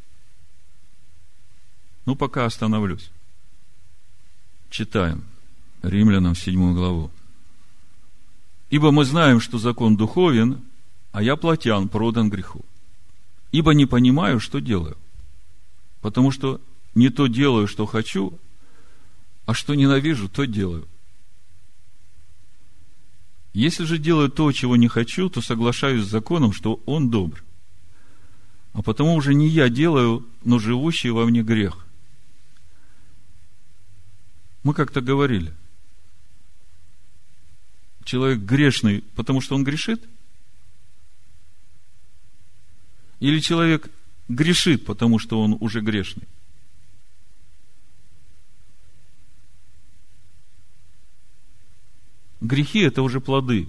[2.06, 3.10] Ну, пока остановлюсь.
[4.70, 5.24] Читаем.
[5.82, 7.12] Римлянам 7 главу.
[8.70, 10.62] Ибо мы знаем, что закон духовен,
[11.18, 12.64] а я плотян, продан греху.
[13.52, 14.96] Ибо не понимаю, что делаю.
[16.00, 16.62] Потому что
[16.94, 18.38] не то делаю, что хочу,
[19.48, 20.88] а что ненавижу, то делаю.
[23.54, 27.44] Если же делаю то, чего не хочу, то соглашаюсь с законом, что он добр.
[28.74, 31.84] А потому уже не я делаю, но живущий во мне грех.
[34.62, 35.52] Мы как-то говорили,
[38.04, 40.08] человек грешный, потому что он грешит?
[43.20, 43.90] Или человек
[44.28, 46.28] грешит, потому что он уже грешный?
[52.40, 53.68] Грехи– это уже плоды,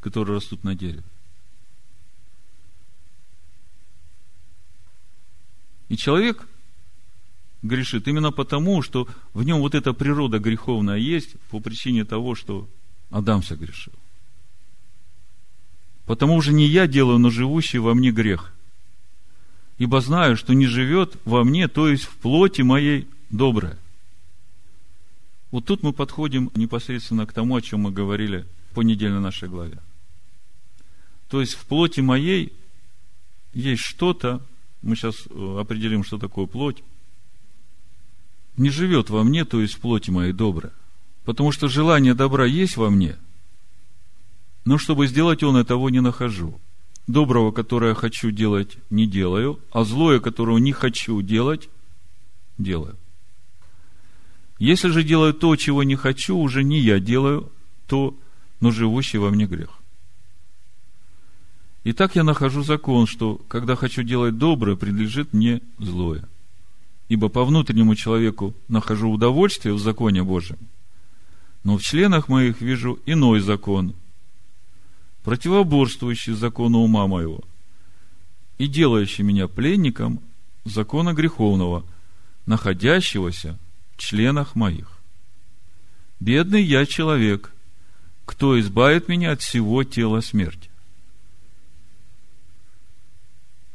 [0.00, 1.02] которые растут на дереве.
[5.88, 6.46] И человек
[7.62, 12.68] грешит именно потому, что в нем вот эта природа греховная есть по причине того, что
[13.10, 13.94] Адам согрешил.
[16.06, 18.54] Потому же не я делаю, но живущий во мне грех.
[19.78, 23.78] Ибо знаю, что не живет во мне, то есть в плоти моей доброе.
[25.50, 29.78] Вот тут мы подходим непосредственно к тому, о чем мы говорили по недельной нашей главе.
[31.30, 32.52] То есть в плоти моей
[33.54, 34.42] есть что-то,
[34.82, 36.82] мы сейчас э, определим, что такое плоть,
[38.56, 40.72] не живет во мне, то есть в плоти моей доброе.
[41.24, 43.16] Потому что желание добра есть во мне,
[44.64, 46.60] но чтобы сделать он, этого не нахожу.
[47.08, 51.70] Доброго, которое хочу делать, не делаю, а злое, которого не хочу делать,
[52.58, 52.96] делаю.
[54.58, 57.50] Если же делаю то, чего не хочу, уже не я делаю,
[57.86, 58.14] то,
[58.60, 59.70] но живущий во мне грех.
[61.84, 66.28] Итак, я нахожу закон, что когда хочу делать доброе, принадлежит мне злое.
[67.08, 70.58] Ибо по внутреннему человеку нахожу удовольствие в законе Божьем,
[71.64, 73.94] но в членах моих вижу иной закон,
[75.28, 77.44] противоборствующий закону ума моего
[78.56, 80.22] и делающий меня пленником
[80.64, 81.84] закона греховного,
[82.46, 83.58] находящегося
[83.98, 84.90] членах моих.
[86.18, 87.52] Бедный я человек,
[88.24, 90.70] кто избавит меня от всего тела смерти.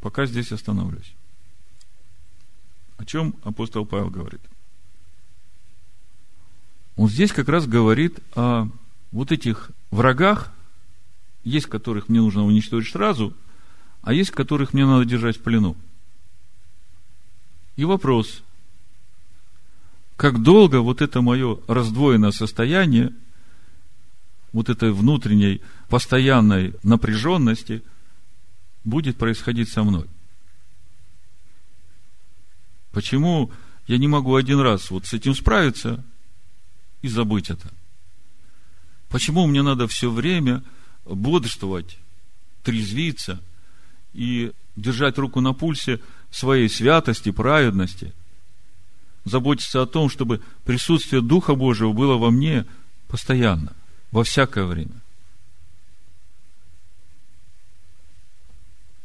[0.02, 1.14] Пока здесь остановлюсь.
[2.98, 4.42] О чем апостол Павел говорит?
[6.96, 8.70] Он здесь как раз говорит о
[9.12, 10.52] вот этих врагах,
[11.44, 13.34] есть которых мне нужно уничтожить сразу,
[14.02, 15.76] а есть которых мне надо держать в плену.
[17.76, 18.44] И вопрос,
[20.16, 23.14] как долго вот это мое раздвоенное состояние,
[24.52, 27.84] вот этой внутренней постоянной напряженности
[28.84, 30.06] будет происходить со мной.
[32.92, 33.52] Почему
[33.88, 36.06] я не могу один раз вот с этим справиться
[37.02, 37.72] и забыть это?
[39.10, 40.64] Почему мне надо все время
[41.06, 41.98] бодрствовать,
[42.64, 43.42] трезвиться
[44.14, 46.00] и держать руку на пульсе
[46.32, 48.14] своей святости, праведности–
[49.26, 52.66] заботиться о том, чтобы присутствие Духа Божьего было во мне
[53.08, 53.74] постоянно,
[54.12, 55.02] во всякое время.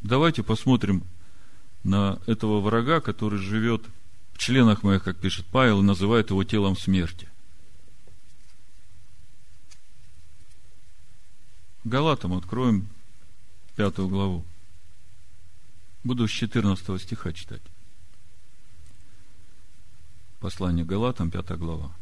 [0.00, 1.04] Давайте посмотрим
[1.84, 3.82] на этого врага, который живет
[4.32, 7.28] в членах моих, как пишет Павел, и называет его телом смерти.
[11.84, 12.88] Галатам откроем
[13.76, 14.44] пятую главу.
[16.04, 17.62] Буду с 14 стиха читать.
[20.40, 21.92] Послание Галатам, 5 глава.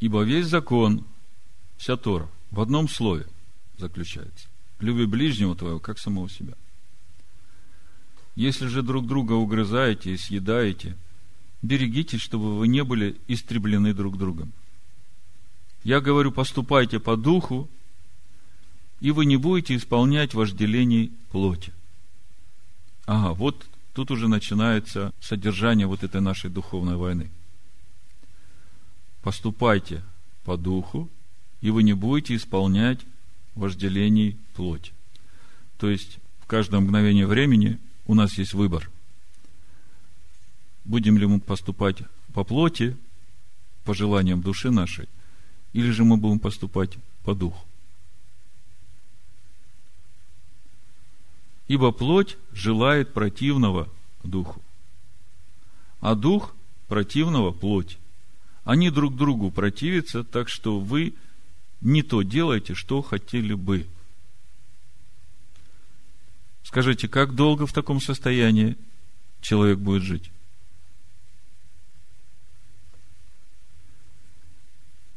[0.00, 1.04] Ибо весь закон,
[1.76, 3.26] вся Тора, в одном слове
[3.78, 4.48] заключается.
[4.80, 6.54] Люби ближнего твоего, как самого себя.
[8.36, 10.96] Если же друг друга угрызаете и съедаете,
[11.62, 14.52] берегитесь, чтобы вы не были истреблены друг другом.
[15.82, 17.68] Я говорю, поступайте по духу,
[19.00, 21.72] и вы не будете исполнять вожделений плоти.
[23.06, 27.30] Ага, вот тут уже начинается содержание вот этой нашей духовной войны.
[29.22, 30.02] Поступайте
[30.44, 31.08] по духу,
[31.60, 33.00] и вы не будете исполнять
[33.54, 34.92] вожделений плоти.
[35.78, 38.90] То есть, в каждое мгновение времени у нас есть выбор.
[40.84, 41.98] Будем ли мы поступать
[42.32, 42.96] по плоти,
[43.84, 45.08] по желаниям души нашей,
[45.72, 47.67] или же мы будем поступать по духу.
[51.68, 53.88] Ибо плоть желает противного
[54.24, 54.62] духу,
[56.00, 56.54] а дух
[56.88, 57.98] противного плоть.
[58.64, 61.14] Они друг другу противятся, так что вы
[61.80, 63.86] не то делаете, что хотели бы.
[66.64, 68.76] Скажите, как долго в таком состоянии
[69.40, 70.30] человек будет жить?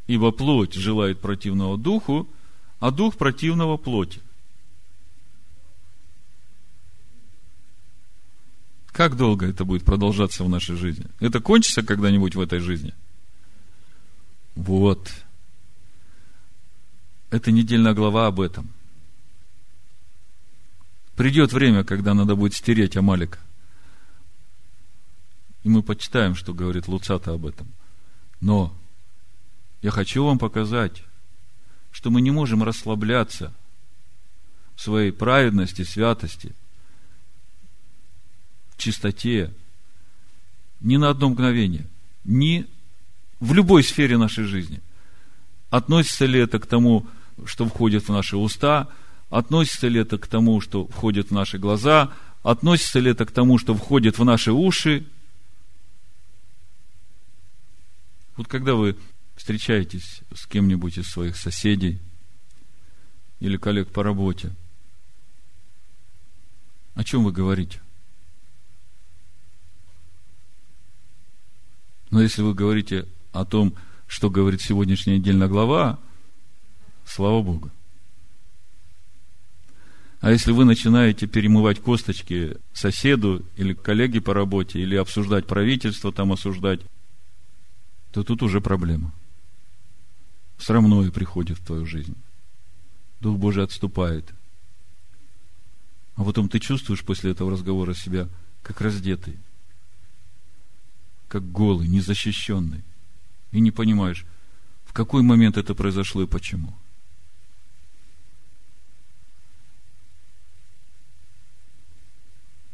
[0.07, 2.27] Ибо плоть желает противного духу,
[2.79, 4.21] а дух противного плоти.
[8.91, 11.05] Как долго это будет продолжаться в нашей жизни?
[11.19, 12.93] Это кончится когда-нибудь в этой жизни?
[14.55, 15.11] Вот.
[17.29, 18.69] Это недельная глава об этом.
[21.15, 23.39] Придет время, когда надо будет стереть Амалика.
[25.63, 27.67] И мы почитаем, что говорит Луцата об этом.
[28.41, 28.75] Но
[29.81, 31.03] я хочу вам показать,
[31.91, 33.53] что мы не можем расслабляться
[34.75, 36.55] в своей праведности, святости,
[38.81, 39.53] чистоте
[40.81, 41.85] ни на одно мгновение,
[42.23, 42.65] ни
[43.39, 44.81] в любой сфере нашей жизни.
[45.69, 47.07] Относится ли это к тому,
[47.45, 48.89] что входит в наши уста,
[49.29, 52.11] относится ли это к тому, что входит в наши глаза,
[52.43, 55.05] относится ли это к тому, что входит в наши уши.
[58.35, 58.97] Вот когда вы
[59.35, 61.99] встречаетесь с кем-нибудь из своих соседей
[63.39, 64.51] или коллег по работе,
[66.95, 67.79] о чем вы говорите?
[72.11, 73.73] Но если вы говорите о том,
[74.05, 75.97] что говорит сегодняшняя недельная глава,
[77.05, 77.71] слава Богу.
[80.19, 86.33] А если вы начинаете перемывать косточки соседу или коллеге по работе, или обсуждать правительство, там
[86.33, 86.81] осуждать,
[88.11, 89.13] то тут уже проблема.
[90.59, 92.15] Срамное приходит в твою жизнь.
[93.21, 94.31] Дух Божий отступает.
[96.15, 98.27] А потом ты чувствуешь после этого разговора себя
[98.61, 99.39] как раздетый–
[101.31, 102.83] как голый, незащищенный.
[103.53, 104.25] И не понимаешь,
[104.83, 106.75] в какой момент это произошло и почему.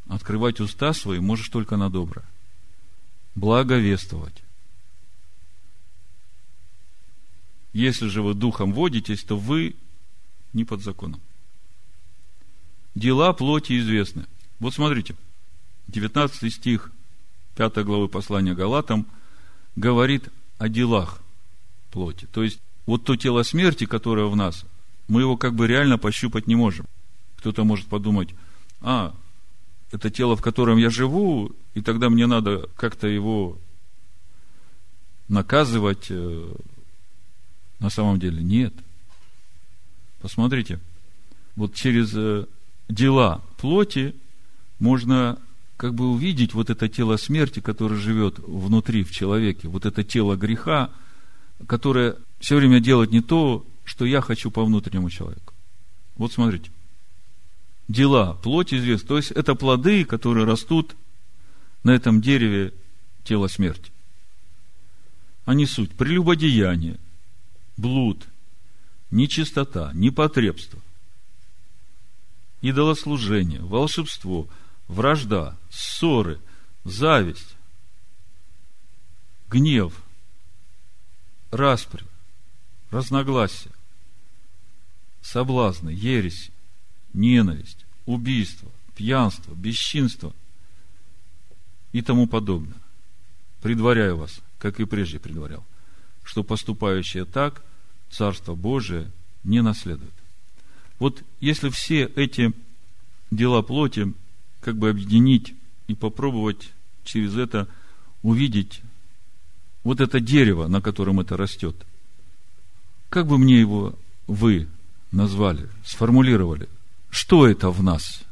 [0.07, 2.25] Открывать уста свои можешь только на доброе.
[3.35, 4.41] Благовествовать.
[7.73, 9.75] Если же вы духом водитесь, то вы
[10.53, 11.21] не под законом.
[12.95, 14.25] Дела плоти известны.
[14.57, 15.15] Вот смотрите,
[15.89, 16.91] 19 стих
[17.57, 19.07] 5 главы послания Галатам,
[19.75, 20.29] говорит
[20.59, 21.19] о делах
[21.91, 22.27] плоти.
[22.31, 24.63] То есть, вот то тело смерти, которое в нас,
[25.07, 26.85] мы его как бы реально пощупать не можем.
[27.37, 28.29] Кто-то может подумать,
[28.81, 29.15] а,
[29.91, 33.57] это тело, в котором я живу, и тогда мне надо как-то его
[35.27, 36.07] наказывать.
[36.09, 36.53] Э,
[37.79, 38.73] на самом деле нет.
[40.19, 40.79] Посмотрите,
[41.55, 42.45] вот через э,
[42.89, 44.13] дела плоти
[44.79, 45.39] можно
[45.77, 50.35] как бы увидеть вот это тело смерти, которое живет внутри в человеке, вот это тело
[50.35, 50.89] греха,
[51.67, 55.53] которое все время делает не то, что я хочу по внутреннему человеку.
[56.15, 56.71] Вот смотрите.
[57.87, 59.07] Дела, плоть известна.
[59.07, 60.95] То есть, это плоды, которые растут
[61.83, 62.73] на этом дереве
[63.23, 63.91] тела смерти.
[65.45, 66.97] Они суть прелюбодеяние,
[67.77, 68.25] блуд,
[69.11, 70.81] нечистота, непотребство,
[72.61, 74.47] идолослужение, волшебство–
[74.87, 76.39] вражда, ссоры,
[76.83, 77.55] зависть,
[79.49, 79.93] гнев,
[81.51, 82.05] распри,
[82.91, 83.71] разногласия,
[85.21, 86.51] соблазны, ереси,
[87.13, 90.33] ненависть, убийство, пьянство, бесчинство
[91.91, 92.77] и тому подобное.
[93.61, 95.65] Предваряю вас, как и прежде предварял,
[96.23, 97.63] что поступающие так
[98.09, 99.11] Царство Божие
[99.43, 100.13] не наследует.
[100.99, 102.53] Вот если все эти
[103.31, 104.13] дела плоти
[104.61, 105.53] как бы объединить
[105.87, 106.71] и попробовать
[107.03, 107.67] через это
[108.21, 108.81] увидеть
[109.83, 111.75] вот это дерево, на котором это растет.
[113.09, 113.95] Как бы мне его
[114.27, 114.67] вы
[115.11, 116.67] назвали, сформулировали?
[117.09, 118.23] Что это в нас,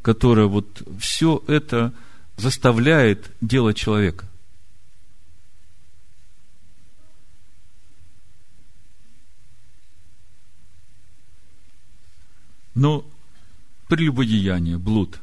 [0.00, 1.92] которое вот все это
[2.36, 4.26] заставляет делать человека?
[12.74, 13.04] Но
[13.90, 15.18] прелюбодеяние, блуд.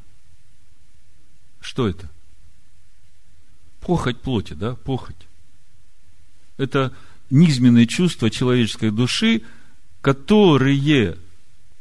[1.61, 2.09] Что это?
[3.79, 5.15] Похоть плоти, да, похоть.
[6.57, 6.93] Это
[7.29, 9.41] низменные чувства человеческой души,
[10.01, 11.17] которые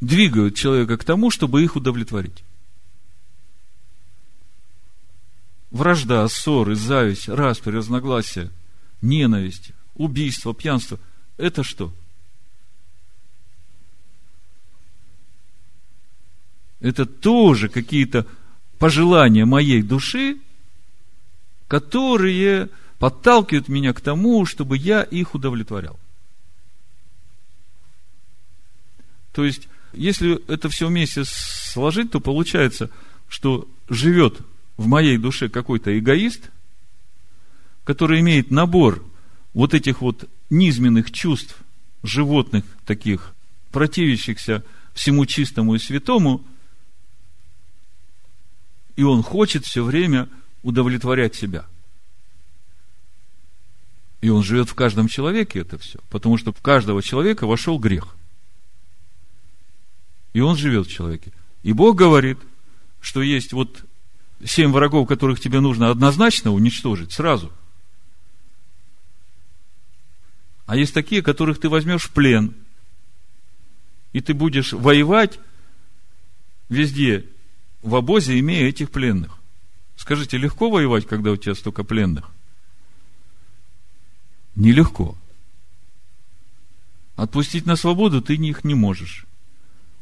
[0.00, 2.44] двигают человека к тому, чтобы их удовлетворить.
[5.72, 8.50] Вражда, ссоры, зависть, распри, разногласия,
[9.02, 11.00] ненависть, убийство, пьянство–
[11.36, 11.92] это что–
[16.80, 18.26] это тоже какие-то
[18.78, 20.38] пожелания моей души,
[21.68, 22.68] которые
[22.98, 25.98] подталкивают меня к тому, чтобы я их удовлетворял.
[29.32, 32.90] То есть, если это все вместе сложить, то получается,
[33.28, 34.38] что живет
[34.76, 36.50] в моей душе какой-то эгоист,
[37.84, 39.04] который имеет набор
[39.52, 41.56] вот этих вот низменных чувств,
[42.02, 43.34] животных таких,
[43.72, 44.64] противящихся
[44.94, 46.44] всему чистому и святому,
[48.96, 50.28] и он хочет все время
[50.62, 51.66] удовлетворять себя.
[54.22, 58.16] И он живет в каждом человеке это все, потому что в каждого человека вошел грех.
[60.32, 61.32] И он живет в человеке.
[61.62, 62.38] И Бог говорит,
[63.00, 63.84] что есть вот
[64.44, 67.52] семь врагов, которых тебе нужно однозначно уничтожить сразу.
[70.66, 72.54] А есть такие, которых ты возьмешь в плен,
[74.12, 75.38] и ты будешь воевать
[76.68, 77.24] везде,
[77.86, 79.38] в обозе, имея этих пленных.
[79.96, 82.30] Скажите, легко воевать, когда у тебя столько пленных?
[84.56, 85.16] Нелегко.
[87.14, 89.24] Отпустить на свободу ты их не можешь.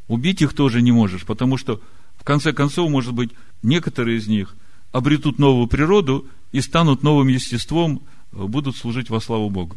[0.09, 1.80] Убить их тоже не можешь, потому что
[2.16, 3.32] в конце концов, может быть,
[3.62, 4.57] некоторые из них
[4.91, 9.76] обретут новую природу и станут новым естеством, будут служить во славу Богу.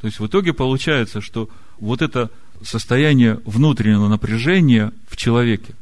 [0.00, 2.30] То есть в итоге получается, что вот это
[2.64, 5.74] состояние внутреннего напряжения в человеке,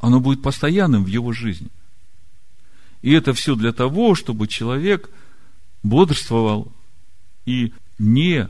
[0.00, 1.68] оно будет постоянным в его жизни.
[3.02, 5.10] И это все для того, чтобы человек
[5.82, 6.72] бодрствовал
[7.44, 8.48] и не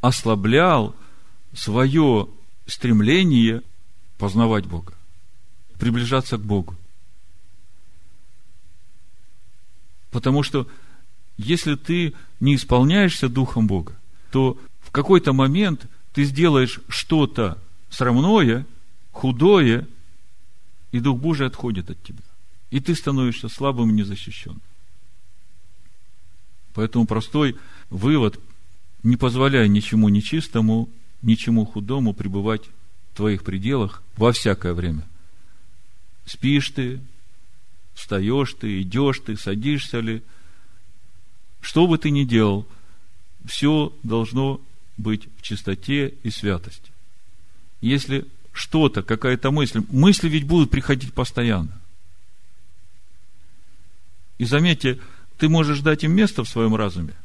[0.00, 0.94] ослаблял
[1.52, 2.28] свое
[2.66, 3.62] стремление
[4.18, 4.94] познавать Бога,
[5.78, 6.74] приближаться к Богу.
[10.10, 10.66] Потому что
[11.36, 13.94] если ты не исполняешься Духом Бога,
[14.32, 15.86] то в какой-то момент
[16.18, 17.58] ты сделаешь что-то
[17.90, 18.66] срамное,
[19.12, 19.86] худое,
[20.90, 22.24] и Дух Божий отходит от тебя.
[22.72, 24.60] И ты становишься слабым и незащищенным.
[26.74, 27.56] Поэтому простой
[27.88, 28.40] вывод
[29.04, 30.88] не позволяй ничему нечистому,
[31.22, 32.64] ничему худому пребывать
[33.12, 35.06] в твоих пределах во всякое время.
[36.26, 37.00] Спишь ты,
[37.94, 40.24] встаешь ты, идешь ты, садишься ли,
[41.60, 42.66] что бы ты ни делал,
[43.44, 44.60] все должно
[44.98, 46.90] быть в чистоте и святости.
[47.80, 51.80] Если что-то, какая-то мысль, мысли ведь будут приходить постоянно.
[54.36, 55.00] И заметьте,
[55.38, 57.14] ты можешь дать им место в своем разуме–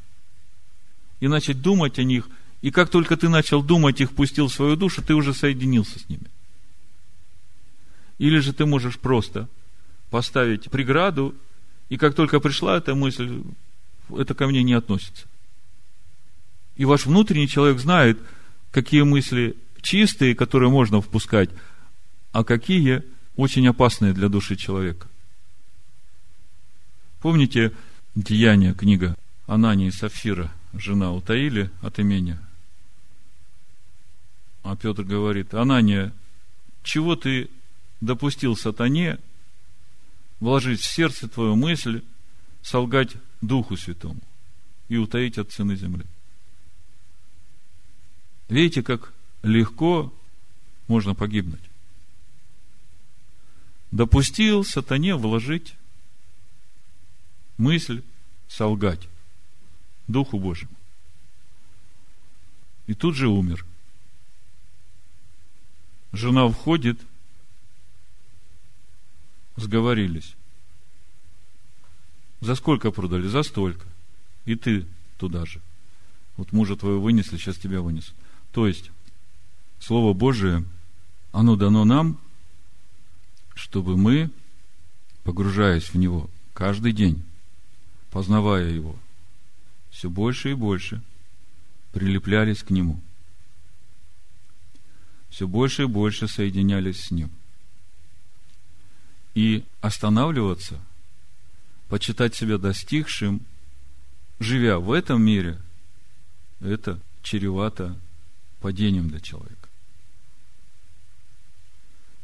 [1.24, 2.28] и начать думать о них.
[2.62, 6.10] И как только ты начал думать, их пустил в свою душу, ты уже соединился с
[6.10, 6.26] ними.
[8.18, 9.48] Или же ты можешь просто
[10.10, 11.34] поставить преграду,
[11.88, 13.42] и как только пришла эта мысль,
[14.10, 15.26] это ко мне не относится.
[16.76, 18.20] И ваш внутренний человек знает,
[18.72, 21.50] какие мысли чистые, которые можно впускать,
[22.32, 23.04] а какие
[23.36, 25.08] очень опасные для души человека.
[27.22, 27.72] Помните
[28.16, 29.16] Деяние, книга
[29.48, 32.38] Анании и Сафира– жена утаили от имени.
[34.64, 36.14] А Петр говорит, Анания,
[36.84, 37.50] чего ты
[38.02, 39.20] допустил сатане
[40.40, 42.02] вложить в сердце твою мысль,
[42.62, 43.12] солгать
[43.42, 44.22] Духу Святому
[44.88, 46.06] и утаить от цены земли?
[48.50, 50.14] Видите, как легко
[50.88, 51.62] можно погибнуть.
[53.92, 55.76] Допустил сатане вложить
[57.58, 58.04] мысль
[58.48, 59.08] солгать.
[60.08, 60.76] Духу Божьему.
[62.88, 63.66] И тут же умер.
[66.12, 67.00] Жена входит,
[69.56, 70.36] сговорились.
[72.42, 73.28] За сколько продали?
[73.28, 73.86] За столько.
[74.46, 74.86] И ты
[75.18, 75.62] туда же.
[76.36, 78.14] Вот мужа твоего вынесли, сейчас тебя вынесут.
[78.54, 78.92] То есть,
[79.80, 80.64] Слово Божие,
[81.34, 82.20] оно дано нам,
[83.56, 84.30] чтобы мы,
[85.24, 87.24] погружаясь в него каждый день,
[88.12, 88.96] познавая его,
[89.90, 91.02] все больше и больше
[91.92, 93.02] прилеплялись к Нему.
[95.30, 97.32] Все больше и больше соединялись с Ним.
[99.34, 100.80] И останавливаться,
[101.90, 103.42] почитать себя достигшим,
[104.40, 105.60] живя в этом мире,
[106.62, 107.98] это чревато
[108.64, 109.68] падением для человека.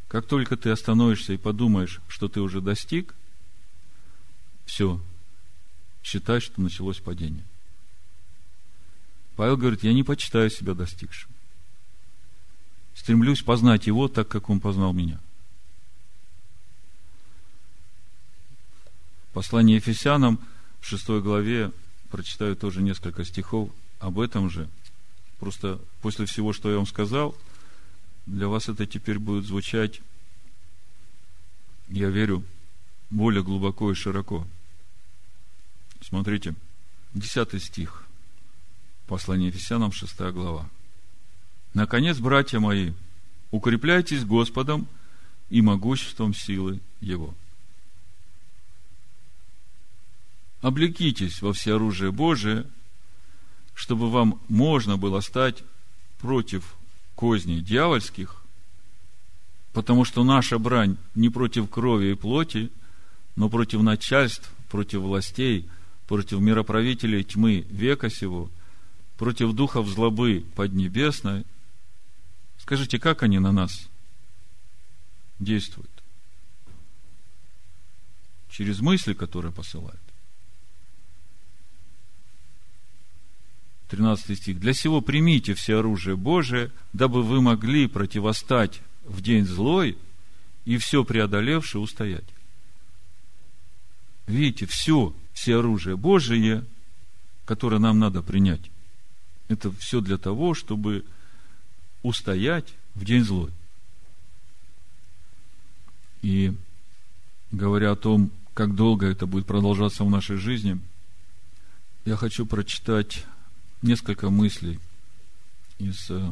[0.07, 3.13] Как только ты остановишься и подумаешь, что ты уже достиг,
[4.65, 5.01] все,
[6.01, 7.43] считай, что началось падение.
[9.35, 11.29] Павел говорит, я не почитаю себя достигшим.
[12.95, 15.19] Стремлюсь познать его так, как он познал меня.
[19.33, 20.39] Послание Ефесянам
[20.79, 21.73] в шестой главе
[22.09, 23.69] прочитаю тоже несколько стихов
[23.99, 24.69] об этом же.
[25.39, 27.35] Просто после всего, что я вам сказал,
[28.25, 30.01] для вас это теперь будет звучать,
[31.87, 32.43] я верю,
[33.09, 34.45] более глубоко и широко.
[36.01, 36.55] Смотрите,
[37.13, 38.05] десятый стих.
[39.07, 40.69] Послание Ефесянам, 6 глава.
[41.73, 42.93] Наконец, братья мои,
[43.51, 44.87] укрепляйтесь Господом
[45.49, 47.33] и могуществом силы Его.
[50.61, 52.65] облекитесь во всеоружие Божие,
[53.79, 55.63] чтобы вам можно было стать
[56.17, 56.75] против
[57.15, 58.43] козней дьявольских,
[59.71, 62.71] потому что наша брань не против крови и плоти,
[63.37, 65.69] но против начальств, против властей,
[66.07, 68.51] против мироправителей тьмы века сего,
[69.15, 71.45] против духов злобы поднебесной.
[72.57, 73.87] Скажите, как они на нас
[75.39, 76.03] действуют?
[78.49, 80.08] Через мысли, которые посылают.
[83.89, 84.59] 13 стих.
[84.59, 89.97] «Для сего примите все оружие Божие, дабы вы могли противостать в день злой
[90.65, 92.25] и все преодолевши устоять».
[94.27, 96.63] Видите, все, все оружие Божие,
[97.45, 98.61] которое нам надо принять,
[99.47, 101.03] это все для того, чтобы
[102.03, 103.49] устоять в день злой.
[106.21, 106.53] И
[107.51, 110.79] говоря о том, как долго это будет продолжаться в нашей жизни,
[112.05, 113.25] я хочу прочитать
[113.81, 114.79] несколько мыслей
[115.77, 116.31] из э,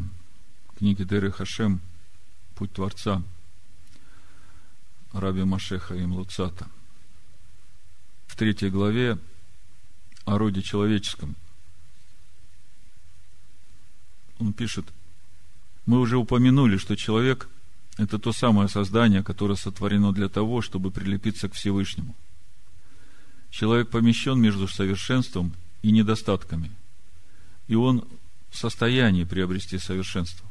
[0.78, 1.80] книги Деры Хашем
[2.56, 3.24] «Путь Творца»
[5.14, 6.68] Раби Машеха и Млуцата.
[8.28, 9.18] В третьей главе
[10.26, 11.36] о роде человеческом.
[14.40, 14.86] Он пишет,
[15.86, 17.48] мы уже упомянули, что человек–
[17.98, 22.14] это то самое создание, которое сотворено для того, чтобы прилепиться к Всевышнему.
[23.50, 26.70] Человек помещен между совершенством и недостатками–
[27.68, 28.06] и он
[28.50, 30.48] в состоянии приобрести совершенство.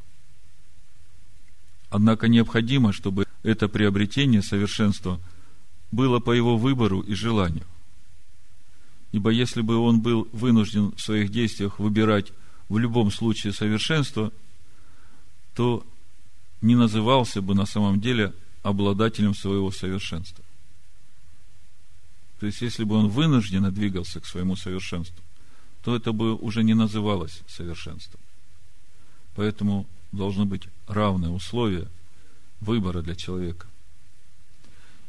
[1.89, 5.19] Однако необходимо, чтобы это приобретение совершенства
[5.91, 7.65] было по его выбору и желанию.
[9.11, 12.33] Ибо если бы он был вынужден в своих действиях выбирать
[12.67, 14.33] в любом случае совершенство,
[15.55, 15.85] то
[16.61, 20.43] не назывался бы на самом деле обладателем своего совершенства.
[22.39, 25.23] То есть, если бы он вынужденно двигался к своему совершенству,
[25.87, 28.19] то это бы уже не называлось совершенством.
[29.35, 31.87] Поэтому должны быть равные условия
[32.59, 33.67] выбора для человека.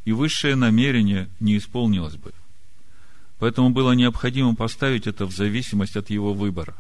[0.05, 2.33] И высшее намерение не исполнилось бы.
[3.41, 6.77] Поэтому было необходимо поставить это в зависимость от его выбора,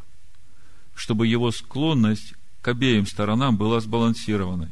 [0.94, 4.70] чтобы его склонность к обеим сторонам была сбалансированной.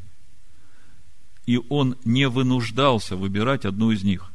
[1.46, 4.30] И он не вынуждался выбирать одну из них.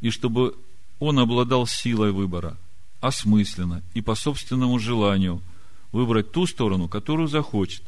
[0.00, 0.56] И чтобы
[1.00, 2.56] он обладал силой выбора–
[3.00, 5.42] осмысленно и по собственному желанию
[5.92, 7.82] выбрать ту сторону, которую захочет,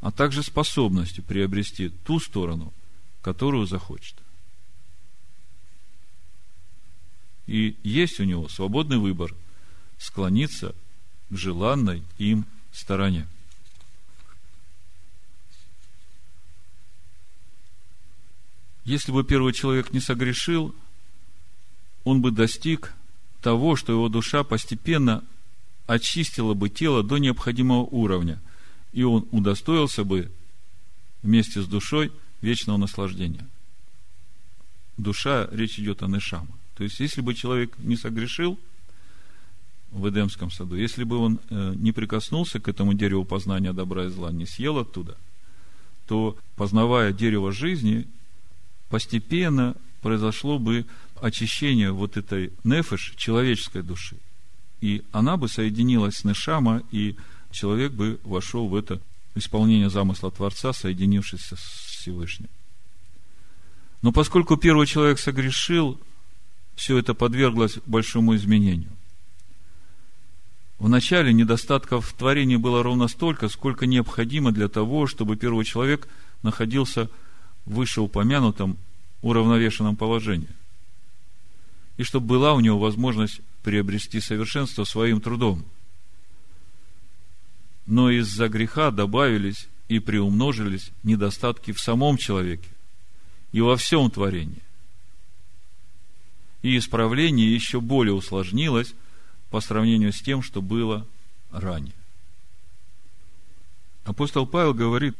[0.00, 2.72] а также способностью приобрести ту сторону,
[3.22, 4.16] которую захочет.
[7.46, 9.34] И есть у него свободный выбор
[9.98, 10.74] склониться
[11.30, 13.26] к желанной им стороне.
[18.84, 20.74] Если бы первый человек не согрешил,
[22.04, 22.92] он бы достиг
[23.44, 25.22] того, что его душа постепенно
[25.86, 28.40] очистила бы тело до необходимого уровня,
[28.94, 30.32] и он удостоился бы
[31.22, 33.46] вместе с душой вечного наслаждения.
[34.96, 36.48] Душа, речь идет о Нешама.
[36.74, 38.58] То есть, если бы человек не согрешил
[39.90, 44.08] в Эдемском саду, если бы он э, не прикоснулся к этому дереву познания добра и
[44.08, 45.18] зла, не съел оттуда,
[46.06, 48.06] то, познавая дерево жизни,
[48.88, 50.86] постепенно произошло бы
[51.20, 54.16] очищение вот этой нефеш, человеческой души.
[54.80, 57.16] И она бы соединилась с Нешама, и
[57.50, 59.00] человек бы вошел в это
[59.34, 62.48] исполнение замысла Творца, соединившись с Всевышним.
[64.02, 65.98] Но поскольку первый человек согрешил,
[66.74, 68.90] все это подверглось большому изменению.
[70.78, 76.08] Вначале недостатков в творении было ровно столько, сколько необходимо для того, чтобы первый человек
[76.42, 77.08] находился
[77.64, 78.76] в вышеупомянутом
[79.22, 80.48] уравновешенном положении.
[81.96, 85.64] И чтобы была у него возможность приобрести совершенство своим трудом.
[87.86, 92.68] Но из-за греха добавились и приумножились недостатки в самом человеке
[93.52, 94.62] и во всем творении.
[96.62, 98.94] И исправление еще более усложнилось
[99.50, 101.06] по сравнению с тем, что было
[101.50, 101.94] ранее.
[104.04, 105.16] Апостол Павел говорит,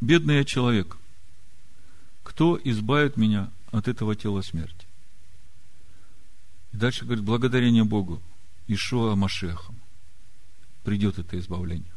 [0.00, 0.96] бедный я человек,
[2.22, 4.86] кто избавит меня от этого тела смерти?
[6.72, 8.22] И дальше говорит, благодарение Богу,
[8.66, 9.76] Ишуа Машехом.
[10.84, 11.92] Придет это избавление.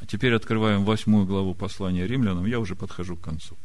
[0.00, 2.44] А теперь открываем восьмую главу послания римлянам.
[2.44, 3.56] Я уже подхожу к концу.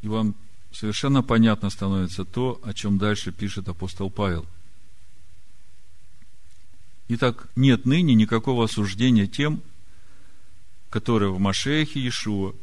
[0.00, 0.34] И вам
[0.72, 4.46] совершенно понятно становится то, о чем дальше пишет апостол Павел.
[7.08, 9.60] Итак, нет ныне никакого осуждения тем,
[10.88, 12.54] которые в Машехе Иешуа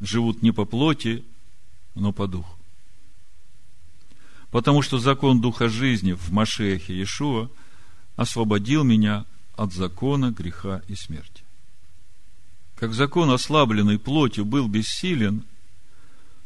[0.00, 1.24] живут не по плоти,
[1.98, 2.56] но по духу.
[4.50, 7.50] Потому что закон Духа жизни в Машехе Иешуа
[8.16, 9.26] освободил меня
[9.56, 11.44] от закона греха и смерти.
[12.76, 15.44] Как закон, ослабленный плотью, был бессилен,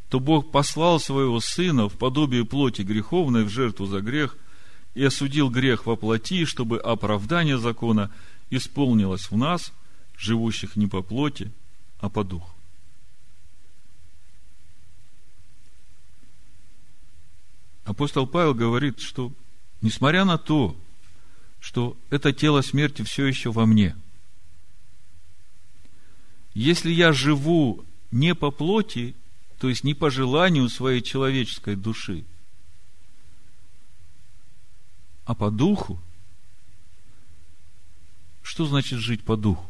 [0.08, 4.36] то Бог послал своего Сына в подобие плоти греховной в жертву за грех
[4.94, 8.10] и осудил грех во плоти, чтобы оправдание закона
[8.50, 9.72] исполнилось в нас,
[10.18, 11.52] живущих не по плоти,
[12.00, 12.50] а по духу.
[17.84, 19.32] Апостол Павел говорит, что
[19.80, 20.76] несмотря на то,
[21.60, 23.96] что это тело смерти все еще во мне,
[26.54, 29.14] если я живу не по плоти,
[29.58, 32.24] то есть не по желанию своей человеческой души,
[35.24, 36.00] а по духу,
[38.42, 39.66] что значит жить по духу?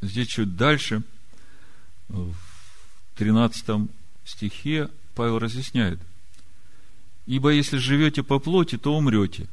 [0.00, 1.02] Здесь чуть дальше,
[2.08, 2.34] в
[3.16, 3.90] 13
[4.28, 6.00] стихе, Павел разъясняет.
[7.26, 9.48] Ибо если живете по плоти, то умрете.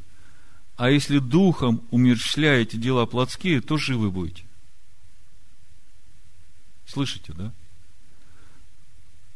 [0.77, 4.43] А если духом умерщвляете дела плотские, то живы будете.
[6.85, 7.51] Слышите, да?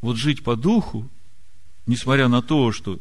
[0.01, 1.09] Вот жить по духу,
[1.85, 2.99] несмотря на то, что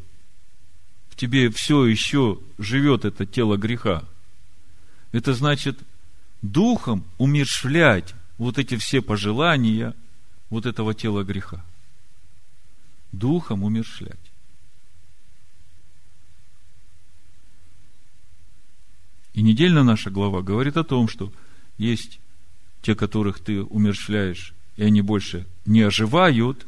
[1.11, 4.05] в тебе все еще живет это тело греха,
[5.13, 5.79] это значит
[6.43, 9.95] духом умершвлять вот эти все пожелания
[10.51, 11.65] вот этого тела греха.
[13.13, 14.17] Духом умершлять.
[19.35, 21.33] И недельная наша глава говорит о том, что
[21.79, 22.19] есть
[22.83, 26.67] те, которых ты умерщвляешь, и они больше не оживают,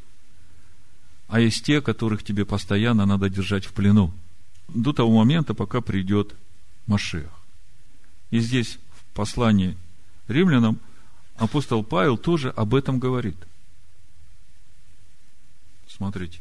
[1.28, 4.12] а есть те, которых тебе постоянно надо держать в плену
[4.68, 6.34] до того момента, пока придет
[6.86, 7.30] Машех.
[8.30, 9.76] И здесь в послании
[10.28, 10.78] римлянам
[11.36, 13.36] апостол Павел тоже об этом говорит.
[16.00, 16.40] Смотрите,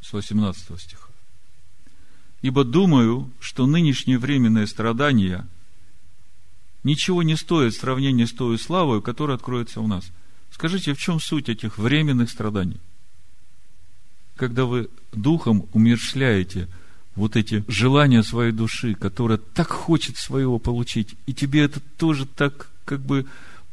[0.00, 1.10] с 18 стиха.
[2.40, 5.46] Ибо думаю, что нынешние временные страдания
[6.84, 10.10] ничего не стоят в сравнении с той славой, которая откроется у нас.
[10.50, 12.80] Скажите, в чем суть этих временных страданий?
[14.36, 16.66] Когда вы духом умершляете
[17.14, 22.70] вот эти желания своей души, которая так хочет своего получить, и тебе это тоже так
[22.86, 23.26] как бы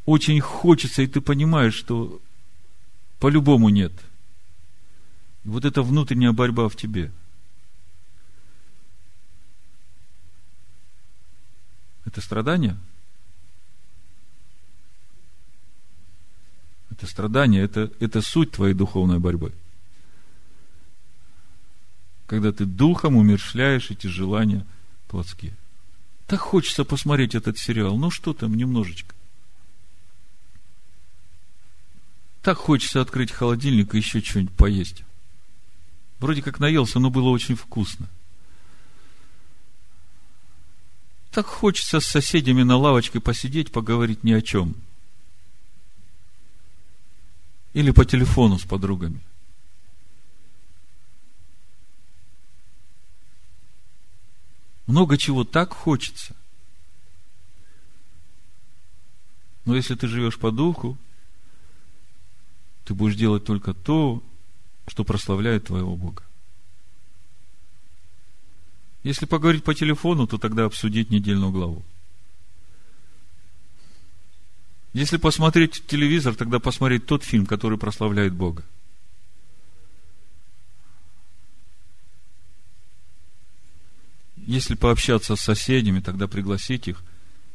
[0.06, 2.20] очень хочется, и ты понимаешь, что
[3.22, 3.94] по-любому нет.
[5.46, 7.12] Вот эта внутренняя борьба в тебе–
[12.06, 12.78] Это страдание?
[16.90, 19.52] Это страдание, это, это суть твоей духовной борьбы.
[22.28, 24.66] Когда ты духом умершляешь эти желания
[25.10, 25.54] плотские.
[26.28, 27.98] Так хочется посмотреть этот сериал.
[27.98, 29.14] Ну что там, немножечко.
[32.44, 35.04] Так хочется открыть холодильник и еще что-нибудь поесть.
[36.20, 38.08] Вроде как наелся, но было очень вкусно.
[41.32, 44.74] Так хочется с соседями на лавочке посидеть, поговорить ни о чем.
[47.74, 49.20] Или по телефону с подругами.
[54.88, 56.36] Много чего так хочется.
[59.66, 60.98] Но если ты живешь по духу,
[62.86, 64.24] ты будешь делать только то,
[64.88, 66.24] что прославляет твоего Бога.
[69.04, 71.84] Если поговорить по телефону, то тогда обсудить недельную главу.
[74.94, 78.64] Если посмотреть телевизор, тогда посмотреть тот фильм, который прославляет Бога.
[84.38, 87.04] Если пообщаться с соседями, тогда пригласить их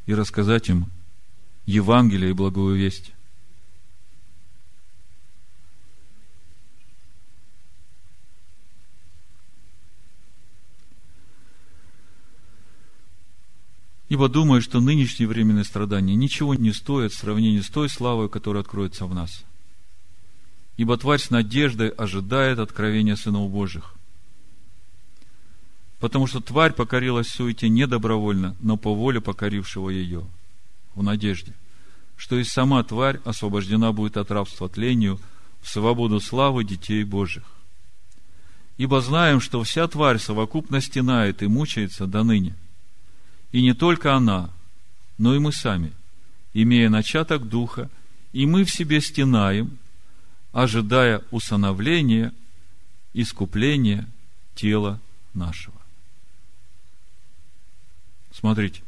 [0.06, 0.86] и рассказать им
[1.66, 3.12] Евангелие и благую весть.
[14.10, 18.62] Ибо думаю, что нынешние временные страдания ничего не стоят в сравнении с той славой, которая
[18.62, 19.44] откроется в нас.
[20.76, 23.94] Ибо тварь с надеждой ожидает откровения сынов Божьих.
[26.00, 30.26] Потому что тварь покорилась суете не добровольно, но по воле покорившего ее,
[30.96, 31.54] в надежде,
[32.16, 35.20] что и сама тварь освобождена будет от рабства тлению
[35.62, 37.44] в свободу славы детей Божьих.
[38.76, 42.56] Ибо знаем, что вся тварь совокупно стенает и мучается до ныне–
[43.52, 44.50] и не только она,
[45.18, 45.92] но и мы сами,
[46.54, 47.90] имея начаток Духа,
[48.32, 49.78] и мы в себе стенаем,
[50.52, 52.32] ожидая усыновления,
[53.12, 54.08] искупления
[54.54, 55.00] тела
[55.34, 55.80] нашего.
[58.32, 58.82] Смотрите,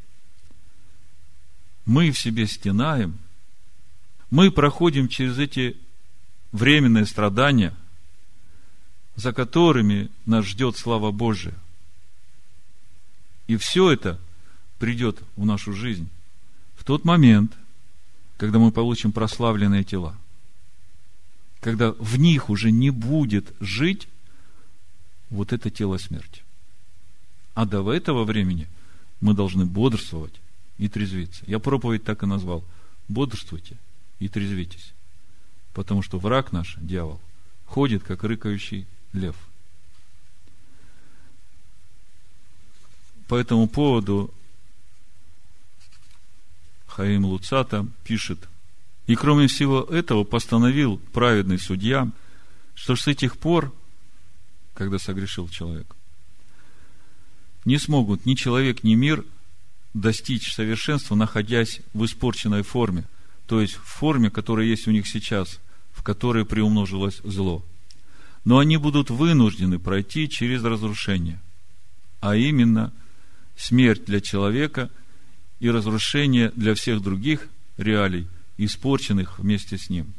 [1.85, 3.19] мы в себе стенаем,
[4.31, 5.77] мы проходим через эти
[6.53, 7.75] временные страдания,
[9.17, 11.55] за которыми нас ждет слава Божия.
[13.49, 14.19] И все это
[14.83, 16.09] придет в нашу жизнь
[16.75, 17.53] в тот момент,
[18.37, 20.19] когда мы получим прославленные тела.
[21.61, 24.09] Когда в них уже не будет жить
[25.31, 26.43] вот это тело смерти.
[27.55, 28.67] А до этого времени
[29.21, 30.35] мы должны бодрствовать
[30.79, 31.45] и трезвиться.
[31.47, 32.65] Я проповедь так и назвал.
[33.07, 33.77] Бодрствуйте
[34.19, 34.95] и трезвитесь.
[35.75, 37.21] Потому что враг наш, дьявол,
[37.67, 39.37] ходит, как рыкающий лев.
[43.29, 44.35] По этому поводу
[46.97, 48.51] Хаим Луцата пишет,
[49.07, 52.11] и кроме всего этого постановил праведный судья,
[52.75, 53.75] что с этих пор,
[54.75, 55.97] когда согрешил человек,
[57.65, 59.25] не смогут ни человек, ни мир
[59.95, 63.05] достичь совершенства, находясь в испорченной форме,
[63.47, 65.61] то есть в форме, которая есть у них сейчас,
[65.93, 67.65] в которой приумножилось зло.
[68.45, 71.41] Но они будут вынуждены пройти через разрушение,
[72.21, 72.93] а именно
[73.57, 74.91] смерть для человека
[75.63, 77.47] и разрушение для всех других
[77.77, 78.27] реалий,
[78.59, 80.13] испорченных вместе с ним.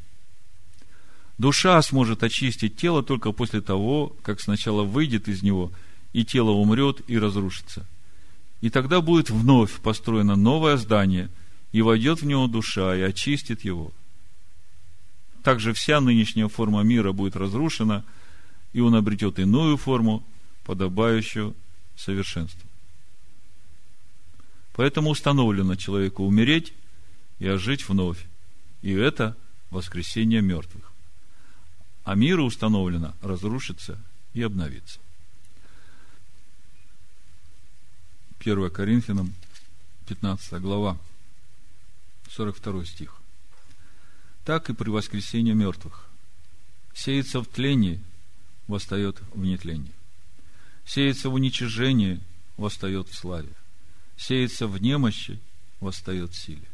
[1.38, 5.74] Душа сможет очистить тело только после того, как сначала выйдет из него,
[6.14, 7.86] и тело умрет и разрушится.
[8.62, 11.30] И тогда будет вновь построено новое здание,
[11.74, 13.91] и войдет в него душа, и очистит его.
[15.44, 18.06] Также вся нынешняя форма мира будет разрушена,
[18.72, 20.24] и он обретет иную форму,
[20.64, 21.54] подобающую
[21.98, 22.70] совершенству.
[24.74, 26.74] Поэтому установлено человеку умереть
[27.39, 28.26] и ожить вновь.
[28.82, 29.38] И это
[29.69, 30.91] воскресение мертвых.
[32.03, 33.99] А миру установлено разрушиться
[34.34, 34.99] и обновиться.
[38.39, 39.34] 1 Коринфянам,
[40.07, 40.97] 15 глава,
[42.30, 43.15] 42 стих.
[44.43, 46.09] Так и при воскресении мертвых.
[46.93, 48.03] Сеется в тлении,
[48.67, 49.93] восстает в нетлении.
[50.86, 52.19] Сеется в уничижении,
[52.57, 53.53] восстает в славе.
[54.18, 55.39] Сеется в немощи,
[55.80, 56.68] восстает силе.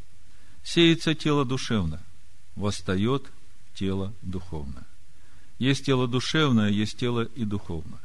[0.64, 2.04] Сеется тело душевное,
[2.56, 3.26] восстает
[3.74, 4.86] тело духовное.
[5.58, 8.00] Есть тело душевное, есть тело и духовное.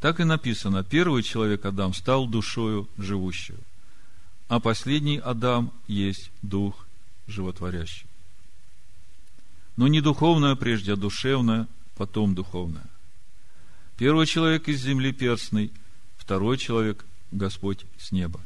[0.00, 3.60] Так и написано, первый человек Адам стал душою живущую,
[4.48, 6.86] а последний Адам есть дух
[7.28, 8.06] животворящий.
[9.76, 12.86] Но не духовное прежде, а душевное, потом духовное.
[13.96, 15.70] Первый человек из земли перстный,
[16.16, 18.40] второй человек– Господь с неба.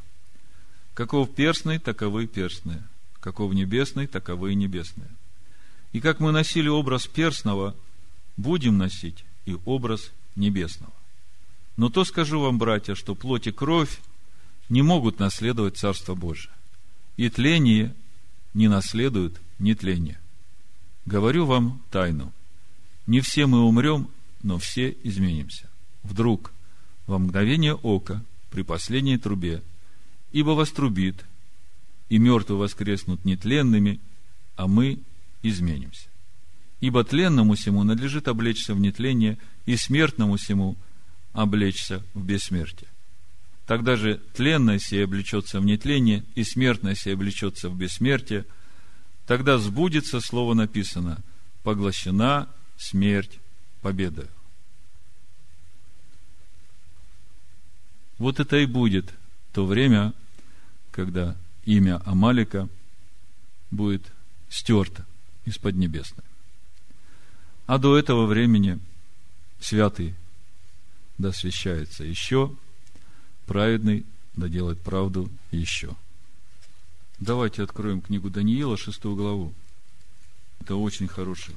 [0.93, 2.83] Каков перстный, таковы перстные.
[3.19, 5.09] Каков небесный, таковы небесные.
[5.91, 7.75] И как мы носили образ перстного,
[8.35, 10.93] будем носить и образ небесного.
[11.75, 13.99] Но то скажу вам, братья, что плоть и кровь
[14.69, 16.53] не могут наследовать Царство Божие.
[17.17, 17.93] И тление
[18.53, 20.19] не наследует нетление.
[21.05, 22.33] Говорю вам тайну.
[23.05, 24.09] Не все мы умрем,
[24.43, 25.69] но все изменимся.
[26.03, 26.51] Вдруг,
[27.05, 29.63] во мгновение ока, при последней трубе,
[30.31, 31.25] ибо вострубит,
[32.09, 33.99] и мертвые воскреснут нетленными,
[34.55, 34.99] а мы
[35.43, 36.07] изменимся.
[36.79, 40.77] Ибо тленному всему надлежит облечься в нетление, и смертному всему
[41.33, 42.89] облечься в бессмертие.
[43.65, 48.45] Тогда же тленное сие облечется в нетление, и смертное сие облечется в бессмертие.
[49.25, 51.21] Тогда сбудется слово написано
[51.63, 53.39] «Поглощена смерть
[53.81, 54.29] победою».
[58.17, 59.13] Вот это и будет
[59.53, 60.13] то время,
[60.91, 62.69] когда имя Амалика
[63.71, 64.11] будет
[64.49, 65.05] стерто
[65.45, 66.23] из Поднебесной.
[67.65, 68.79] А до этого времени
[69.59, 70.15] святый
[71.17, 72.55] да освящается еще,
[73.45, 74.05] праведный
[74.35, 75.95] да делает правду еще.
[77.19, 79.53] Давайте откроем книгу Даниила, шестую главу.
[80.59, 81.55] Это очень хороший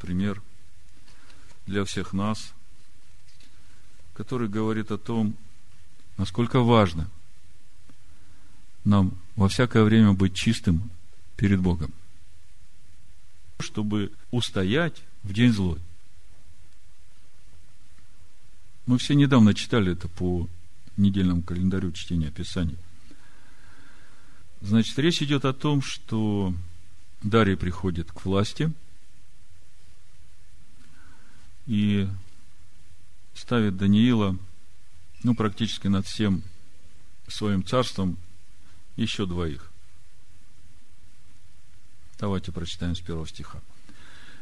[0.00, 0.42] пример
[1.66, 2.52] для всех нас,
[4.14, 5.36] который говорит о том,
[6.16, 7.08] насколько важно
[8.84, 10.90] нам во всякое время быть чистым
[11.36, 11.92] перед Богом,
[13.58, 15.78] чтобы устоять в день злой.
[18.86, 20.48] Мы все недавно читали это по
[20.96, 22.78] недельному календарю чтения Писаний.
[24.60, 26.54] Значит, речь идет о том, что
[27.22, 28.72] Дарья приходит к власти
[31.66, 32.08] и
[33.34, 34.36] ставит Даниила,
[35.22, 36.42] ну, практически над всем
[37.28, 38.16] своим царством
[38.96, 39.70] еще двоих.
[42.18, 43.60] Давайте прочитаем с первого стиха.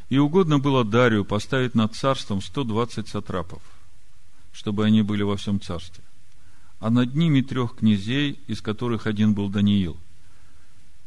[0.09, 3.61] «И угодно было Дарию поставить над царством 120 сатрапов,
[4.53, 6.03] чтобы они были во всем царстве.
[6.79, 9.97] А над ними трех князей, из которых один был Даниил,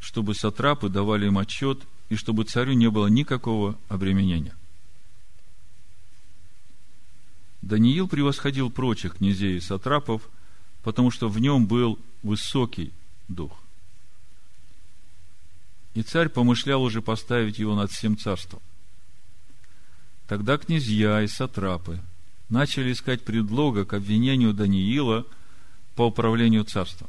[0.00, 4.54] чтобы сатрапы давали им отчет и чтобы царю не было никакого обременения.
[7.62, 10.28] Даниил превосходил прочих князей и сатрапов,
[10.82, 12.92] потому что в нем был высокий
[13.28, 13.52] дух.
[15.94, 18.60] И царь помышлял уже поставить его над всем царством.
[20.28, 22.00] Тогда князья и сатрапы
[22.48, 25.26] начали искать предлога к обвинению Даниила
[25.96, 27.08] по управлению царством.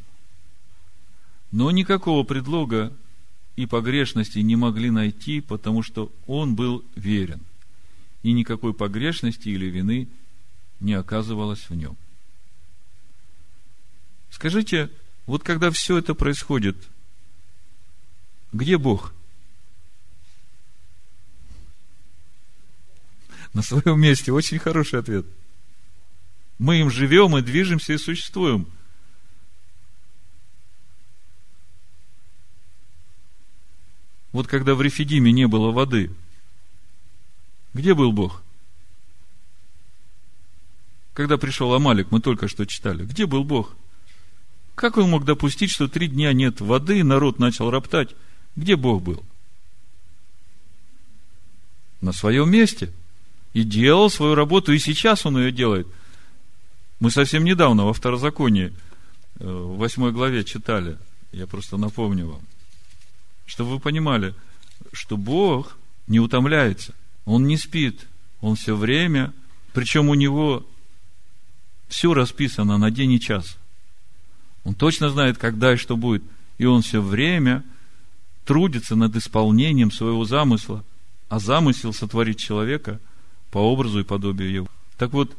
[1.51, 2.93] Но никакого предлога
[3.55, 7.41] и погрешности не могли найти, потому что он был верен,
[8.23, 10.07] и никакой погрешности или вины
[10.79, 11.97] не оказывалось в нем.
[14.29, 14.89] Скажите,
[15.25, 16.77] вот когда все это происходит,
[18.51, 19.13] где Бог?
[23.53, 24.31] На своем месте.
[24.31, 25.25] Очень хороший ответ.
[26.59, 28.67] Мы им живем и движемся и существуем–
[34.31, 36.11] Вот когда в Рефидиме не было воды,
[37.73, 38.43] где был Бог?
[41.13, 43.75] Когда пришел Амалик, мы только что читали, где был Бог?
[44.75, 48.15] Как он мог допустить, что три дня нет воды, народ начал роптать?
[48.55, 49.23] Где Бог был?
[52.01, 52.93] На своем месте.
[53.53, 55.87] И делал свою работу, и сейчас он ее делает.
[56.99, 58.73] Мы совсем недавно во второзаконии,
[59.39, 60.97] э, в восьмой главе читали.
[61.31, 62.41] Я просто напомню вам–
[63.49, 64.35] чтобы вы понимали,
[64.93, 65.75] что Бог
[66.07, 66.93] не утомляется,
[67.25, 68.05] Он не спит,
[68.41, 69.33] Он все время,
[69.73, 70.65] причем у Него
[71.89, 73.57] все расписано на день и час.
[74.63, 76.23] Он точно знает, когда и что будет,
[76.57, 77.65] и Он все время
[78.45, 80.85] трудится над исполнением своего замысла,
[81.27, 82.99] а замысел сотворить человека
[83.51, 84.67] по образу и подобию его.
[84.97, 85.35] Так вот,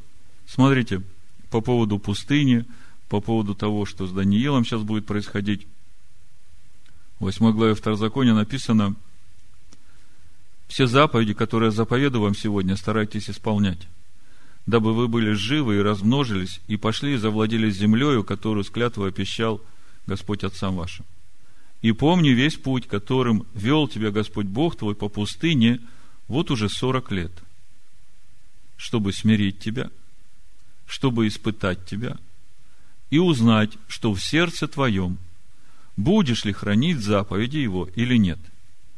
[0.47, 1.03] смотрите,
[1.51, 2.67] по поводу пустыни,
[3.09, 5.67] по поводу того, что с Даниилом сейчас будет происходить,
[7.19, 8.95] в 8 главе Второзакония написано,
[10.69, 13.89] все заповеди, которые я заповедую вам сегодня, старайтесь исполнять,
[14.71, 19.61] дабы вы были живы и размножились, и пошли и завладели землею, которую с клятвой опещал
[20.07, 21.05] Господь Отцам вашим.
[21.83, 25.81] И помни весь путь, которым вел тебя Господь Бог твой по пустыне
[26.29, 27.33] вот уже сорок лет,
[28.77, 29.91] чтобы смирить тебя,
[30.87, 32.17] чтобы испытать тебя
[33.11, 35.19] и узнать, что в сердце твоем–
[36.01, 38.39] будешь ли хранить заповеди его или нет.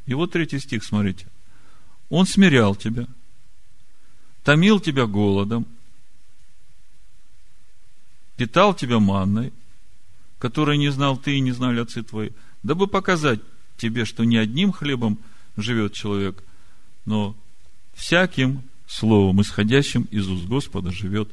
[0.07, 1.27] И вот третий стих, смотрите.
[2.09, 3.07] Он смирял тебя,
[4.45, 5.67] томил тебя голодом,
[8.37, 9.53] питал тебя манной,
[10.39, 12.31] которой не знал ты и не знали отцы твои,
[12.63, 13.41] дабы показать
[13.77, 15.19] тебе, что не одним хлебом
[15.57, 16.43] живет человек,
[17.05, 17.37] но
[17.95, 21.33] всяким словом, исходящим из уст Господа, живет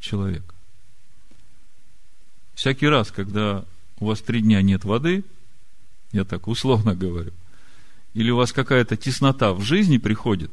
[0.00, 0.54] человек.
[2.54, 3.64] Всякий раз, когда
[3.98, 5.24] у вас три дня нет воды,
[6.12, 7.32] я так условно говорю,
[8.12, 10.52] или у вас какая-то теснота в жизни приходит,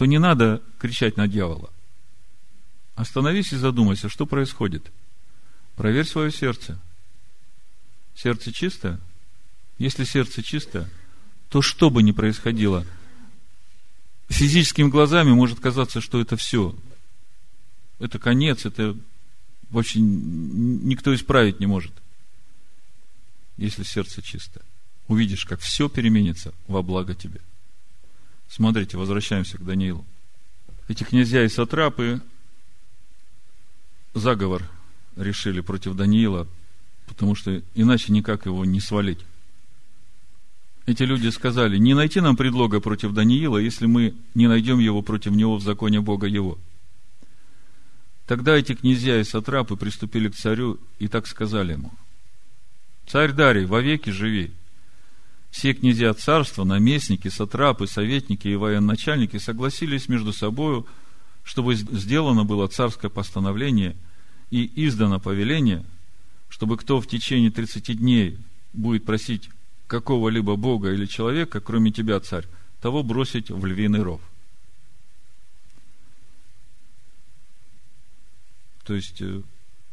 [0.00, 1.68] то не надо кричать на дьявола.
[2.94, 4.90] Остановись и задумайся, что происходит.
[5.76, 6.80] Проверь свое сердце.
[8.14, 8.98] Сердце чистое?
[9.76, 10.88] Если сердце чистое,
[11.50, 12.86] то что бы ни происходило,
[14.30, 16.74] физическими глазами может казаться, что это все.
[17.98, 18.96] Это конец, это
[19.68, 21.92] вообще никто исправить не может–
[23.58, 24.62] если сердце чисто.
[25.08, 27.42] Увидишь, как все переменится во благо тебе.
[28.50, 30.04] Смотрите, возвращаемся к Даниилу.
[30.88, 32.20] Эти князья и сатрапы
[34.12, 34.68] заговор
[35.14, 36.48] решили против Даниила,
[37.06, 39.20] потому что иначе никак его не свалить.
[40.84, 45.30] Эти люди сказали, не найти нам предлога против Даниила, если мы не найдем его против
[45.30, 46.58] него в законе Бога его.
[48.26, 51.92] Тогда эти князья и сатрапы приступили к царю и так сказали ему–
[53.10, 54.52] Царь Дарий, вовеки живи.
[55.50, 60.86] Все князья царства, наместники, сатрапы, советники и военачальники согласились между собою,
[61.42, 63.96] чтобы сделано было царское постановление
[64.50, 65.84] и издано повеление,
[66.48, 68.38] чтобы кто в течение 30 дней
[68.72, 69.50] будет просить
[69.86, 72.46] какого-либо бога или человека, кроме тебя, царь,
[72.80, 74.20] того бросить в львиный ров.
[78.84, 79.42] То есть, э,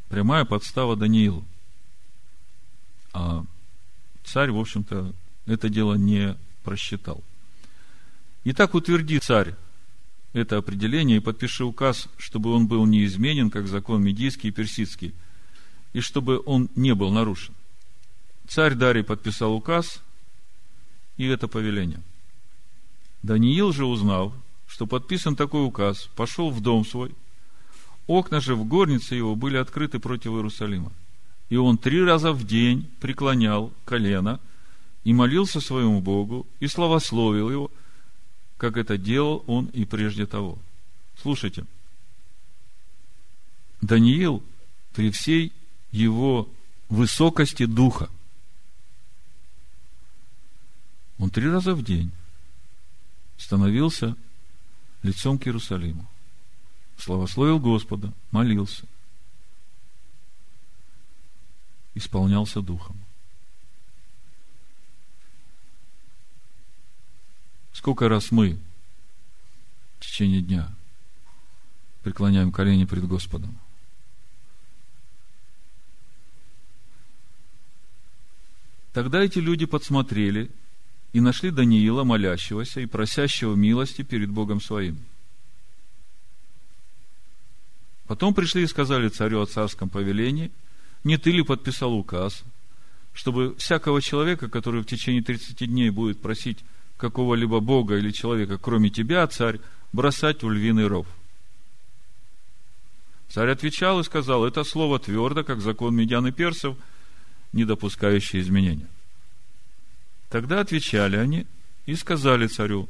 [0.10, 1.44] прямая подстава Даниилу–
[3.18, 3.44] а
[4.24, 5.12] царь, в общем-то,
[5.48, 7.24] это дело не просчитал.
[8.44, 9.56] Итак, утверди царь
[10.34, 15.16] это определение и подпиши указ, чтобы он был неизменен, как закон медийский и персидский,
[15.94, 17.56] и чтобы он не был нарушен.
[18.48, 20.02] Царь Дарий подписал указ
[21.18, 22.02] и это повеление.
[23.24, 24.32] Даниил же, узнав,
[24.68, 27.16] что подписан такой указ, пошел в дом свой.
[28.06, 30.92] Окна же в горнице его были открыты против Иерусалима.
[31.50, 34.40] И он три раза в день преклонял колено
[35.08, 37.72] и молился своему Богу, и славословил его,
[38.58, 40.60] как это делал он и прежде того.
[41.22, 41.64] Слушайте,
[43.80, 44.44] Даниил
[44.92, 45.54] при всей
[45.92, 46.50] его
[46.90, 48.10] высокости духа,
[51.20, 52.12] он три раза в день
[53.38, 54.14] становился
[55.04, 56.06] лицом к Иерусалиму,
[56.98, 58.84] славословил Господа, молился,
[61.96, 63.07] исполнялся духом.
[67.78, 68.58] Сколько раз мы
[70.00, 70.68] в течение дня
[72.02, 73.56] преклоняем колени пред Господом?
[78.94, 80.50] Тогда эти люди подсмотрели
[81.14, 84.98] и нашли Даниила, молящегося и просящего милости перед Богом своим.
[88.08, 90.52] Потом пришли и сказали царю о царском повелении,
[91.04, 92.44] не ты ли подписал указ,
[93.14, 96.66] чтобы всякого человека, который в течение 30 дней будет просить
[96.98, 99.60] какого-либо бога или человека, кроме тебя, царь,
[99.94, 101.08] бросать в львиный ров.
[103.30, 106.76] Царь отвечал и сказал, это слово твердо, как закон медян и персов–
[107.54, 108.88] не допускающие изменения.
[110.30, 111.46] Тогда отвечали они
[111.86, 112.90] и сказали царю,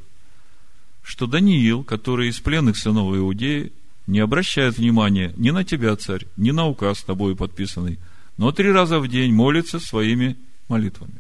[1.03, 3.72] что Даниил, который из пленных сынов Иудеи,
[4.08, 7.99] не обращает внимания ни на тебя, царь, ни на указ тобой подписанный,
[8.38, 10.38] но три раза в день молится своими
[10.68, 11.20] молитвами.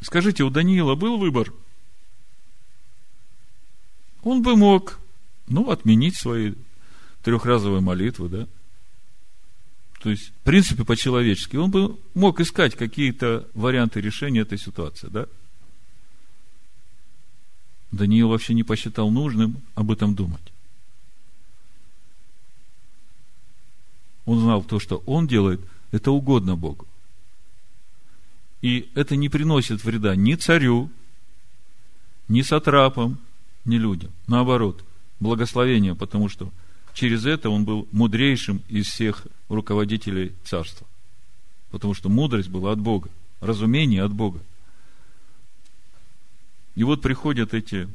[0.00, 1.52] Скажите, у Даниила был выбор?
[4.22, 4.98] Он бы мог,
[5.46, 6.54] ну, отменить свои
[7.22, 8.48] трехразовые молитвы, да?
[10.02, 11.56] То есть, в принципе, по-человечески.
[11.56, 15.26] Он бы мог искать какие-то варианты решения этой ситуации, да?
[17.92, 20.52] Даниил вообще не посчитал нужным об этом думать.
[24.24, 26.86] Он знал то, что он делает, это угодно Богу.
[28.62, 30.90] И это не приносит вреда ни царю,
[32.28, 33.18] ни сатрапам,
[33.64, 34.12] ни людям.
[34.26, 34.84] Наоборот,
[35.18, 36.50] благословение, потому что
[36.94, 40.86] через это он был мудрейшим из всех руководителей царства.
[41.70, 44.40] Потому что мудрость была от Бога, разумение от Бога.
[46.74, 47.88] И вот приходят эти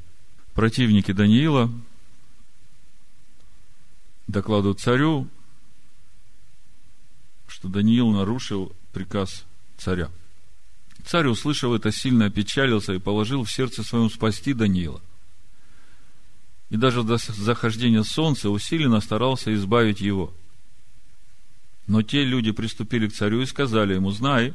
[0.53, 1.72] противники Даниила,
[4.28, 5.28] докладывают царю,
[7.47, 9.45] что Даниил нарушил приказ
[9.78, 10.09] царя.
[11.06, 15.01] Царь, услышав это, сильно опечалился и положил в сердце своем спасти Даниила–
[16.70, 20.34] и даже до захождения солнца усиленно старался избавить его.
[21.88, 24.53] Но те люди приступили к царю и сказали ему, знай,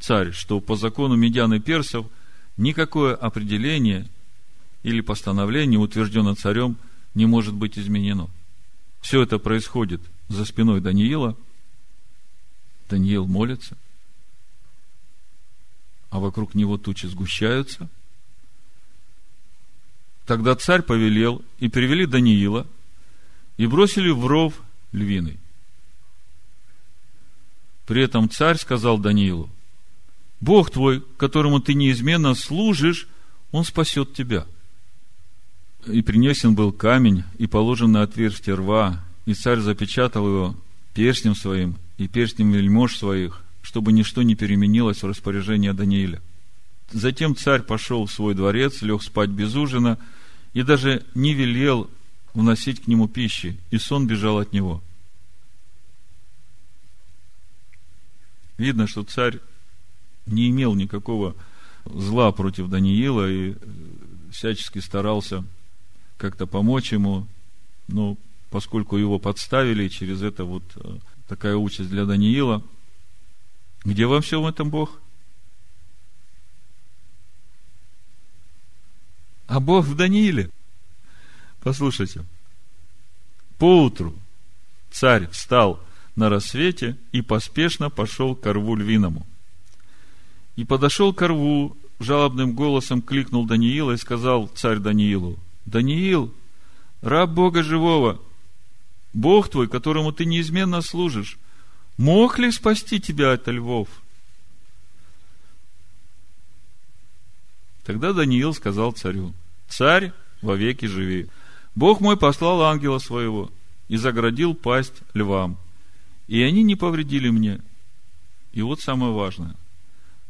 [0.00, 2.06] царь, что по закону медян и персов
[2.56, 4.08] никакое определение
[4.82, 6.76] или постановление, утвержденное царем,
[7.14, 8.28] не может быть изменено.
[9.00, 11.36] Все это происходит за спиной Даниила.
[12.90, 13.76] Даниил молится,
[16.14, 17.90] а вокруг него тучи сгущаются–
[20.26, 22.66] Тогда царь повелел, и привели Даниила,
[23.56, 24.54] и бросили в ров
[24.92, 25.38] львиный.
[27.86, 29.50] При этом царь сказал Даниилу,
[30.40, 33.06] Бог твой, которому ты неизменно служишь,
[33.52, 34.46] он спасет тебя.
[35.86, 40.56] И принесен был камень, и положен на отверстие рва, и царь запечатал его
[40.94, 46.20] перстнем своим и перстнем вельмож своих, чтобы ничто не переменилось в распоряжении Данииля.
[46.92, 49.98] Затем царь пошел в свой дворец, лег спать без ужина,
[50.52, 51.90] и даже не велел
[52.34, 54.82] вносить к нему пищи, и сон бежал от него.
[58.58, 59.40] Видно, что царь
[60.26, 61.34] не имел никакого
[61.86, 63.54] зла против Даниила и
[64.30, 65.42] всячески старался
[66.18, 67.26] как-то помочь ему,
[67.88, 68.18] но
[68.50, 72.62] поскольку его подставили, через это вот э, такая участь для Даниила.
[73.84, 75.00] Где во всем этом Бог?
[79.46, 80.50] а Бог в Данииле.
[81.62, 82.24] Послушайте.
[83.58, 84.14] Поутру
[84.90, 85.80] царь встал
[86.16, 89.26] на рассвете и поспешно пошел к рву львиному.
[90.56, 96.32] И подошел к рву, жалобным голосом кликнул Даниила и сказал царь Даниилу, Даниил,
[97.00, 98.20] раб Бога живого,
[99.12, 101.38] Бог твой, которому ты неизменно служишь,
[101.96, 103.88] мог ли спасти тебя от львов?
[107.84, 109.34] Тогда Даниил сказал царю,
[109.68, 111.28] царь вовеки живи.
[111.74, 113.50] Бог мой послал ангела своего
[113.88, 115.58] и заградил пасть львам.
[116.26, 117.60] И они не повредили мне.
[118.52, 119.54] И вот самое важное.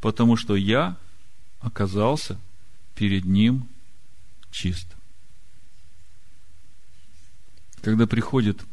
[0.01, 0.97] Потому что я
[1.61, 2.39] оказался
[2.95, 3.69] перед ним
[4.51, 4.89] чист.
[7.83, 8.65] Когда приходит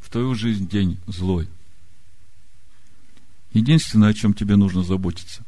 [0.00, 1.48] в твою жизнь день злой,
[3.56, 5.42] Единственное, о чем тебе нужно заботиться,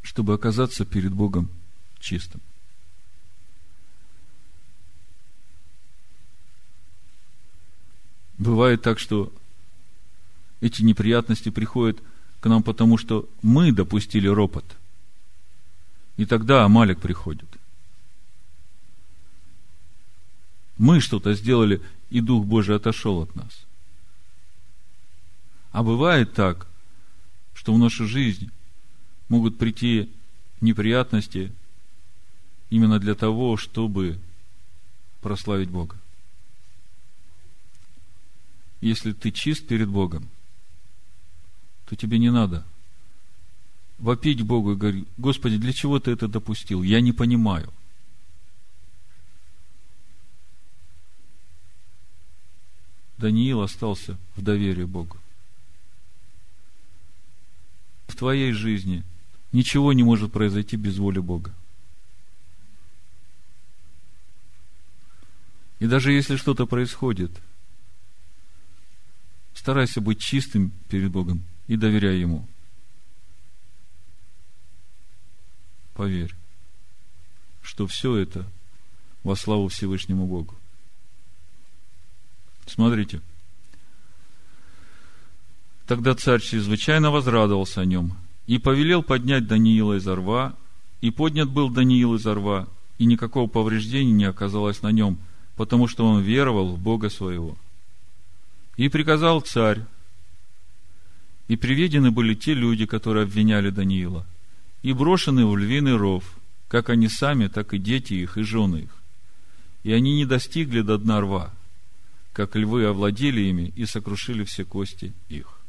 [0.00, 1.50] чтобы оказаться перед Богом
[2.00, 2.40] чистым.
[8.38, 9.30] Бывает так, что
[10.62, 12.02] эти неприятности приходят
[12.40, 14.64] к нам потому, что мы допустили ропот.
[16.16, 17.50] И тогда Амалик приходит.
[20.78, 23.66] Мы что-то сделали, и Дух Божий отошел от нас.
[25.72, 26.66] А бывает так,
[27.54, 28.50] что в нашу жизнь
[29.28, 30.10] могут прийти
[30.60, 31.52] неприятности
[32.70, 34.18] именно для того, чтобы
[35.22, 35.96] прославить Бога.
[38.80, 40.28] Если ты чист перед Богом,
[41.86, 42.64] то тебе не надо
[43.98, 46.82] вопить Богу и говорить, Господи, для чего ты это допустил?
[46.82, 47.72] Я не понимаю.
[53.16, 55.16] Даниил остался в доверии Богу.
[58.22, 59.02] Твоей жизни
[59.50, 61.52] ничего не может произойти без воли Бога.
[65.80, 67.32] И даже если что-то происходит,
[69.54, 72.46] старайся быть чистым перед Богом и доверяй Ему.
[75.94, 76.32] Поверь,
[77.60, 78.48] что все это
[79.24, 80.54] во славу Всевышнему Богу.
[82.66, 83.20] Смотрите.
[85.86, 88.14] Тогда царь чрезвычайно возрадовался о нем
[88.46, 90.54] и повелел поднять Даниила из рва,
[91.00, 92.68] и поднят был Даниил из рва,
[92.98, 95.18] и никакого повреждения не оказалось на нем,
[95.56, 97.56] потому что он веровал в Бога своего.
[98.76, 99.80] И приказал царь,
[101.48, 104.26] и приведены были те люди, которые обвиняли Даниила,
[104.82, 106.24] и брошены в львиный ров,
[106.68, 108.96] как они сами, так и дети их, и жены их.
[109.82, 111.52] И они не достигли до дна рва–
[112.32, 115.60] как львы овладели ими и сокрушили все кости их.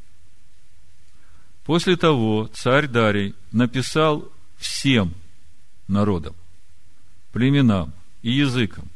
[1.63, 5.13] После того царь Дарий написал всем
[5.87, 6.35] народам,
[7.31, 8.89] племенам и языкам,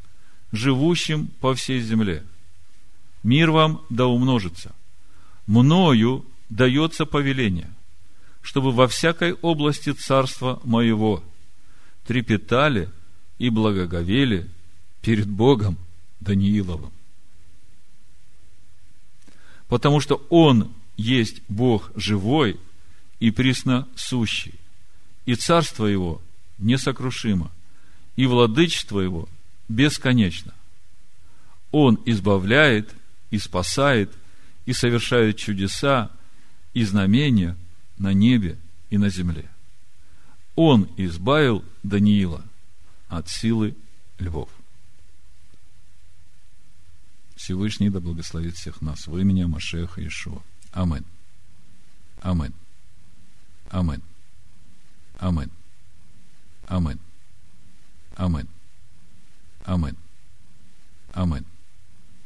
[0.52, 2.24] живущим по всей земле.
[3.22, 4.74] Мир вам да умножится.
[5.46, 7.70] Мною дается повеление,
[8.42, 11.22] чтобы во всякой области царства моего
[12.06, 12.90] трепетали
[13.38, 14.48] и благоговели
[15.00, 15.78] перед Богом
[16.20, 16.92] Данииловым
[19.68, 22.60] потому что Он есть Бог живой
[23.20, 24.54] и присно сущий,
[25.24, 26.20] и царство Его
[26.58, 27.50] несокрушимо,
[28.16, 29.28] и владычество Его
[29.68, 30.52] бесконечно.
[31.70, 32.94] Он избавляет
[33.30, 34.12] и спасает,
[34.66, 36.10] и совершает чудеса
[36.74, 37.56] и знамения
[37.96, 38.58] на небе
[38.90, 39.48] и на земле.
[40.56, 42.44] Он избавил Даниила
[43.08, 43.76] от силы
[44.18, 44.50] львов.
[47.36, 50.42] Всевышний да благословит всех нас в имени Машеха Ишуа.
[50.78, 51.04] Omen.
[52.24, 52.54] Omen.
[53.72, 54.02] Omen.
[55.20, 55.50] Omen.
[56.70, 56.98] Omen.
[58.16, 58.48] Omen.
[59.66, 59.96] Omen.
[61.16, 61.57] Omen.